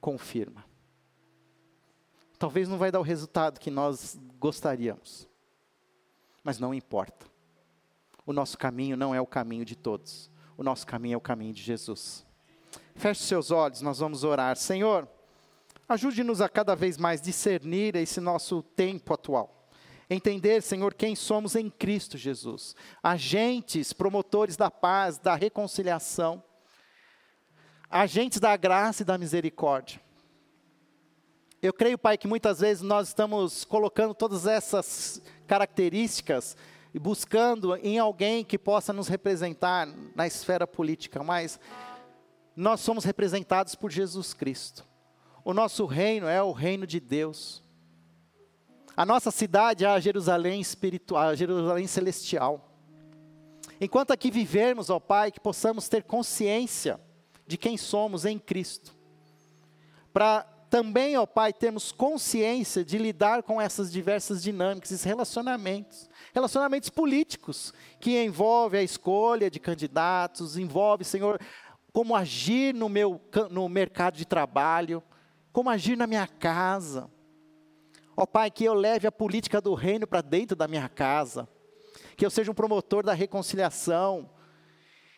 confirma. 0.00 0.64
Talvez 2.38 2.68
não 2.68 2.78
vai 2.78 2.92
dar 2.92 3.00
o 3.00 3.02
resultado 3.02 3.58
que 3.58 3.68
nós 3.68 4.16
gostaríamos, 4.38 5.28
mas 6.44 6.60
não 6.60 6.72
importa. 6.72 7.28
O 8.30 8.32
nosso 8.32 8.56
caminho 8.56 8.96
não 8.96 9.14
é 9.14 9.20
o 9.20 9.26
caminho 9.26 9.64
de 9.64 9.74
todos, 9.74 10.30
o 10.56 10.62
nosso 10.62 10.86
caminho 10.86 11.14
é 11.14 11.16
o 11.16 11.20
caminho 11.20 11.52
de 11.52 11.62
Jesus. 11.62 12.24
Feche 12.94 13.22
seus 13.22 13.50
olhos, 13.50 13.82
nós 13.82 13.98
vamos 13.98 14.24
orar. 14.24 14.56
Senhor, 14.56 15.08
Ajude-nos 15.90 16.40
a 16.40 16.48
cada 16.48 16.76
vez 16.76 16.96
mais 16.96 17.20
discernir 17.20 17.96
esse 17.96 18.20
nosso 18.20 18.62
tempo 18.62 19.12
atual. 19.12 19.68
Entender, 20.08 20.62
Senhor, 20.62 20.94
quem 20.94 21.16
somos 21.16 21.56
em 21.56 21.68
Cristo 21.68 22.16
Jesus. 22.16 22.76
Agentes, 23.02 23.92
promotores 23.92 24.56
da 24.56 24.70
paz, 24.70 25.18
da 25.18 25.34
reconciliação. 25.34 26.40
Agentes 27.90 28.38
da 28.38 28.56
graça 28.56 29.02
e 29.02 29.04
da 29.04 29.18
misericórdia. 29.18 30.00
Eu 31.60 31.72
creio, 31.72 31.98
Pai, 31.98 32.16
que 32.16 32.28
muitas 32.28 32.60
vezes 32.60 32.84
nós 32.84 33.08
estamos 33.08 33.64
colocando 33.64 34.14
todas 34.14 34.46
essas 34.46 35.20
características 35.48 36.56
e 36.92 36.98
buscando 36.98 37.76
em 37.76 37.98
alguém 37.98 38.44
que 38.44 38.58
possa 38.58 38.92
nos 38.92 39.08
representar 39.08 39.86
na 40.14 40.26
esfera 40.26 40.66
política, 40.66 41.22
mas 41.22 41.60
nós 42.56 42.80
somos 42.80 43.04
representados 43.04 43.74
por 43.74 43.90
Jesus 43.90 44.34
Cristo. 44.34 44.84
O 45.44 45.54
nosso 45.54 45.86
reino 45.86 46.26
é 46.26 46.42
o 46.42 46.52
reino 46.52 46.86
de 46.86 47.00
Deus. 47.00 47.62
A 48.96 49.06
nossa 49.06 49.30
cidade 49.30 49.84
é 49.84 49.88
a 49.88 50.00
Jerusalém 50.00 50.60
espiritual, 50.60 51.28
a 51.28 51.34
Jerusalém 51.34 51.86
celestial. 51.86 52.68
Enquanto 53.80 54.10
aqui 54.10 54.30
vivermos, 54.30 54.90
ó 54.90 55.00
Pai, 55.00 55.30
que 55.30 55.40
possamos 55.40 55.88
ter 55.88 56.02
consciência 56.02 57.00
de 57.46 57.56
quem 57.56 57.78
somos 57.78 58.24
em 58.26 58.38
Cristo. 58.38 58.94
Para 60.12 60.46
também, 60.70 61.16
ó 61.16 61.26
Pai, 61.26 61.52
termos 61.52 61.90
consciência 61.90 62.84
de 62.84 62.96
lidar 62.96 63.42
com 63.42 63.60
essas 63.60 63.90
diversas 63.90 64.40
dinâmicas, 64.40 64.92
esses 64.92 65.04
relacionamentos. 65.04 66.08
Relacionamentos 66.32 66.88
políticos, 66.88 67.74
que 67.98 68.22
envolvem 68.22 68.80
a 68.80 68.84
escolha 68.84 69.50
de 69.50 69.58
candidatos, 69.58 70.56
envolve, 70.56 71.04
Senhor, 71.04 71.40
como 71.92 72.14
agir 72.14 72.72
no 72.72 72.88
meu 72.88 73.20
no 73.50 73.68
mercado 73.68 74.16
de 74.16 74.24
trabalho, 74.24 75.02
como 75.52 75.68
agir 75.68 75.96
na 75.96 76.06
minha 76.06 76.28
casa. 76.28 77.10
Ó 78.16 78.24
Pai, 78.24 78.48
que 78.48 78.64
eu 78.64 78.74
leve 78.74 79.08
a 79.08 79.12
política 79.12 79.60
do 79.60 79.74
reino 79.74 80.06
para 80.06 80.20
dentro 80.20 80.54
da 80.54 80.68
minha 80.68 80.88
casa, 80.88 81.48
que 82.16 82.24
eu 82.24 82.30
seja 82.30 82.52
um 82.52 82.54
promotor 82.54 83.04
da 83.04 83.12
reconciliação, 83.12 84.30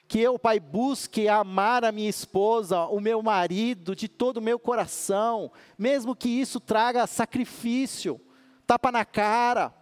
que 0.07 0.21
eu, 0.21 0.39
Pai, 0.39 0.61
busque 0.61 1.27
amar 1.27 1.85
a 1.85 1.93
minha 1.93 2.11
esposa, 2.11 2.87
o 2.87 3.01
meu 3.01 3.23
marido, 3.23 3.97
de 3.97 4.09
todo 4.09 4.37
o 4.37 4.43
meu 4.43 4.59
coração, 4.59 5.51
mesmo 5.79 6.15
que 6.15 6.29
isso 6.29 6.61
traga 6.61 7.07
sacrifício, 7.07 8.21
tapa 8.67 8.93
na 8.93 9.05
cara, 9.05 9.75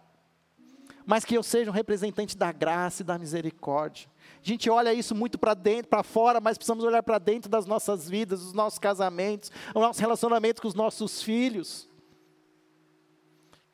mas 1.05 1.25
que 1.25 1.35
eu 1.35 1.43
seja 1.43 1.69
um 1.69 1.73
representante 1.73 2.37
da 2.37 2.51
graça 2.51 3.01
e 3.01 3.05
da 3.05 3.17
misericórdia. 3.17 4.09
A 4.41 4.47
gente 4.47 4.69
olha 4.69 4.93
isso 4.93 5.13
muito 5.13 5.37
para 5.37 5.53
dentro, 5.53 5.89
para 5.89 6.01
fora, 6.03 6.39
mas 6.39 6.57
precisamos 6.57 6.85
olhar 6.85 7.03
para 7.03 7.19
dentro 7.19 7.49
das 7.49 7.65
nossas 7.65 8.09
vidas, 8.09 8.39
dos 8.39 8.53
nossos 8.53 8.79
casamentos, 8.79 9.51
o 9.75 9.79
nosso 9.81 9.99
relacionamento 9.99 10.61
com 10.61 10.67
os 10.69 10.73
nossos 10.73 11.21
filhos. 11.21 11.89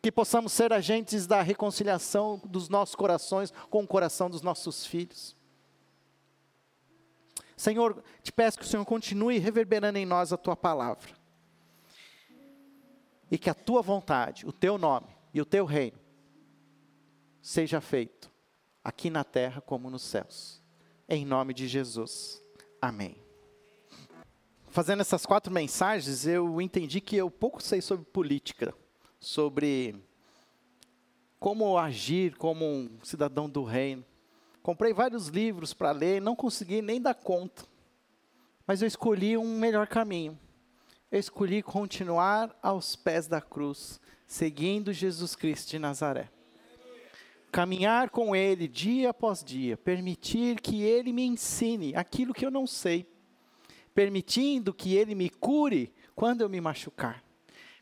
Que 0.01 0.11
possamos 0.11 0.51
ser 0.51 0.73
agentes 0.73 1.27
da 1.27 1.43
reconciliação 1.43 2.41
dos 2.43 2.67
nossos 2.67 2.95
corações 2.95 3.53
com 3.69 3.83
o 3.83 3.87
coração 3.87 4.29
dos 4.29 4.41
nossos 4.41 4.85
filhos. 4.85 5.36
Senhor, 7.57 8.03
te 8.21 8.31
peço 8.31 8.59
que 8.59 8.63
o 8.63 8.67
Senhor 8.67 8.85
continue 8.85 9.39
reverberando 9.39 9.97
em 9.97 10.05
nós 10.05 10.31
a 10.31 10.37
tua 10.37 10.55
palavra. 10.55 11.09
E 13.31 13.37
que 13.37 13.49
a 13.49 13.53
tua 13.55 13.81
vontade, 13.81 14.45
o 14.45 14.53
teu 14.53 14.77
nome 14.77 15.07
e 15.33 15.41
o 15.41 15.45
teu 15.45 15.65
reino 15.65 15.97
seja 17.41 17.81
feito 17.81 18.31
aqui 18.83 19.09
na 19.09 19.23
terra 19.23 19.59
como 19.59 19.89
nos 19.89 20.03
céus. 20.03 20.61
Em 21.09 21.25
nome 21.25 21.53
de 21.53 21.67
Jesus. 21.67 22.41
Amém. 22.79 23.17
Fazendo 24.69 25.01
essas 25.01 25.25
quatro 25.25 25.51
mensagens, 25.51 26.27
eu 26.27 26.61
entendi 26.61 27.01
que 27.01 27.15
eu 27.15 27.31
pouco 27.31 27.61
sei 27.63 27.81
sobre 27.81 28.05
política, 28.05 28.73
sobre 29.19 29.95
como 31.39 31.77
agir 31.77 32.35
como 32.37 32.65
um 32.65 32.99
cidadão 33.03 33.49
do 33.49 33.63
reino. 33.63 34.05
Comprei 34.67 34.91
vários 34.91 35.29
livros 35.29 35.73
para 35.73 35.93
ler, 35.93 36.21
não 36.21 36.35
consegui 36.35 36.81
nem 36.81 37.01
dar 37.01 37.13
conta. 37.13 37.63
Mas 38.65 38.81
eu 38.81 38.87
escolhi 38.89 39.37
um 39.37 39.57
melhor 39.57 39.87
caminho. 39.87 40.37
Eu 41.09 41.17
escolhi 41.17 41.63
continuar 41.63 42.53
aos 42.61 42.93
pés 42.93 43.27
da 43.27 43.39
cruz, 43.39 43.97
seguindo 44.27 44.91
Jesus 44.91 45.37
Cristo 45.37 45.69
de 45.69 45.79
Nazaré 45.79 46.29
caminhar 47.49 48.09
com 48.09 48.35
Ele 48.35 48.67
dia 48.67 49.11
após 49.11 49.41
dia, 49.41 49.77
permitir 49.77 50.59
que 50.59 50.83
Ele 50.83 51.13
me 51.13 51.23
ensine 51.23 51.95
aquilo 51.95 52.33
que 52.33 52.45
eu 52.45 52.51
não 52.51 52.67
sei, 52.67 53.09
permitindo 53.95 54.73
que 54.73 54.95
Ele 54.95 55.15
me 55.15 55.29
cure 55.29 55.93
quando 56.13 56.41
eu 56.41 56.49
me 56.49 56.59
machucar, 56.59 57.23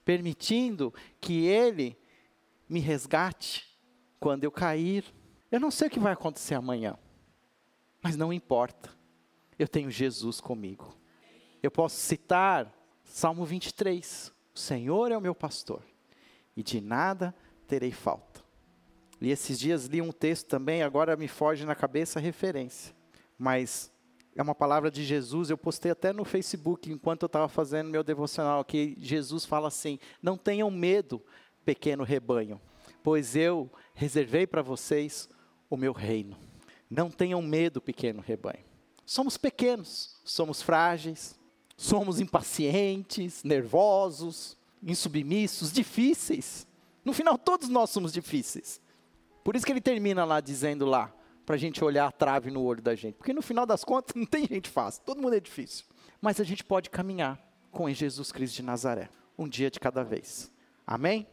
permitindo 0.05 0.93
que 1.19 1.47
Ele 1.47 1.97
me 2.69 2.79
resgate 2.79 3.67
quando 4.19 4.43
eu 4.43 4.51
cair. 4.51 5.03
Eu 5.55 5.61
não 5.61 5.71
sei 5.71 5.87
o 5.87 5.89
que 5.89 6.01
vai 6.01 6.11
acontecer 6.11 6.53
amanhã, 6.53 6.97
mas 8.03 8.17
não 8.17 8.33
importa, 8.33 8.89
eu 9.57 9.69
tenho 9.69 9.89
Jesus 9.89 10.41
comigo. 10.41 10.93
Eu 11.63 11.71
posso 11.71 11.95
citar 11.95 12.69
Salmo 13.05 13.45
23: 13.45 14.33
O 14.53 14.59
Senhor 14.59 15.13
é 15.13 15.17
o 15.17 15.21
meu 15.21 15.33
pastor, 15.33 15.81
e 16.57 16.61
de 16.61 16.81
nada 16.81 17.33
terei 17.69 17.93
falta. 17.93 18.43
E 19.21 19.31
esses 19.31 19.57
dias 19.57 19.85
li 19.85 20.01
um 20.01 20.11
texto 20.11 20.47
também, 20.47 20.83
agora 20.83 21.15
me 21.15 21.29
foge 21.29 21.65
na 21.65 21.73
cabeça 21.73 22.19
a 22.19 22.21
referência. 22.21 22.93
Mas 23.37 23.89
é 24.35 24.43
uma 24.43 24.53
palavra 24.53 24.91
de 24.91 25.05
Jesus, 25.05 25.49
eu 25.49 25.57
postei 25.57 25.89
até 25.89 26.11
no 26.11 26.25
Facebook 26.25 26.91
enquanto 26.91 27.21
eu 27.21 27.27
estava 27.27 27.47
fazendo 27.47 27.89
meu 27.89 28.03
devocional, 28.03 28.65
que 28.65 28.93
Jesus 28.99 29.45
fala 29.45 29.69
assim: 29.69 29.99
Não 30.21 30.35
tenham 30.35 30.69
medo, 30.69 31.23
pequeno 31.63 32.03
rebanho, 32.03 32.59
pois 33.01 33.37
eu 33.37 33.71
reservei 33.93 34.45
para 34.45 34.61
vocês 34.61 35.29
o 35.69 35.77
meu 35.77 35.93
reino. 35.93 36.37
Não 36.89 37.09
tenham 37.09 37.41
medo, 37.41 37.81
pequeno 37.81 38.21
rebanho. 38.21 38.63
Somos 39.05 39.37
pequenos, 39.37 40.19
somos 40.23 40.61
frágeis, 40.61 41.37
somos 41.77 42.19
impacientes, 42.19 43.43
nervosos, 43.43 44.57
insubmissos, 44.81 45.71
difíceis. 45.71 46.67
No 47.03 47.13
final, 47.13 47.37
todos 47.37 47.69
nós 47.69 47.89
somos 47.89 48.11
difíceis. 48.11 48.81
Por 49.43 49.55
isso 49.55 49.65
que 49.65 49.71
ele 49.71 49.81
termina 49.81 50.25
lá 50.25 50.39
dizendo 50.39 50.85
lá, 50.85 51.13
para 51.45 51.55
a 51.55 51.59
gente 51.59 51.83
olhar 51.83 52.07
a 52.07 52.11
trave 52.11 52.49
no 52.49 52.63
olho 52.63 52.81
da 52.81 52.95
gente. 52.95 53.15
Porque 53.15 53.33
no 53.33 53.41
final 53.41 53.65
das 53.65 53.83
contas 53.83 54.15
não 54.17 54.25
tem 54.25 54.47
gente 54.47 54.69
fácil, 54.69 55.03
todo 55.05 55.21
mundo 55.21 55.35
é 55.35 55.39
difícil. 55.39 55.85
Mas 56.21 56.39
a 56.39 56.43
gente 56.43 56.63
pode 56.63 56.89
caminhar 56.89 57.39
com 57.71 57.91
Jesus 57.91 58.31
Cristo 58.31 58.55
de 58.55 58.63
Nazaré, 58.63 59.09
um 59.37 59.47
dia 59.47 59.69
de 59.69 59.79
cada 59.79 60.03
vez. 60.03 60.51
Amém? 60.87 61.27